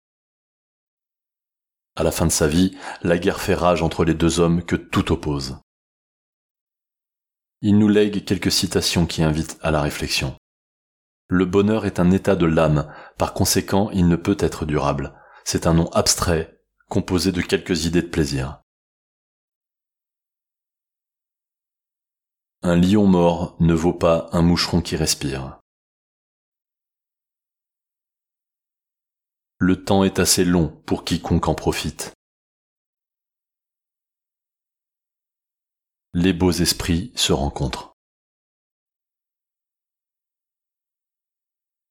À 1.95 2.03
la 2.03 2.11
fin 2.11 2.27
de 2.27 2.33
sa 2.33 2.49
vie, 2.49 2.77
la 3.03 3.19
guerre 3.19 3.41
fait 3.41 3.55
rage 3.55 3.83
entre 3.83 4.05
les 4.05 4.15
deux 4.15 4.41
hommes 4.41 4.65
que 4.65 4.77
tout 4.77 5.13
oppose. 5.13 5.59
Il 7.61 7.79
nous 7.79 7.89
lègue 7.89 8.25
quelques 8.25 8.51
citations 8.51 9.07
qui 9.07 9.23
invitent 9.23 9.59
à 9.63 9.71
la 9.71 9.83
réflexion. 9.83 10.35
Le 11.29 11.45
bonheur 11.45 11.87
est 11.87 12.01
un 12.01 12.11
état 12.11 12.35
de 12.35 12.47
l'âme, 12.47 12.93
par 13.19 13.35
conséquent 13.35 13.91
il 13.93 14.09
ne 14.09 14.17
peut 14.17 14.37
être 14.41 14.67
durable. 14.67 15.15
C'est 15.45 15.67
un 15.67 15.75
nom 15.75 15.89
abstrait, 15.91 16.59
composé 16.89 17.33
de 17.33 17.41
quelques 17.41 17.85
idées 17.87 18.03
de 18.03 18.09
plaisir. 18.09 18.63
Un 22.63 22.77
lion 22.77 23.07
mort 23.07 23.57
ne 23.61 23.75
vaut 23.75 23.95
pas 23.95 24.29
un 24.33 24.43
moucheron 24.43 24.81
qui 24.81 24.97
respire. 24.97 25.62
Le 29.65 29.85
temps 29.85 30.03
est 30.03 30.19
assez 30.19 30.45
long 30.45 30.71
pour 30.87 31.05
quiconque 31.05 31.47
en 31.47 31.55
profite. 31.55 32.11
Les 36.15 36.33
beaux 36.33 36.51
esprits 36.51 37.13
se 37.15 37.33
rencontrent. 37.33 37.92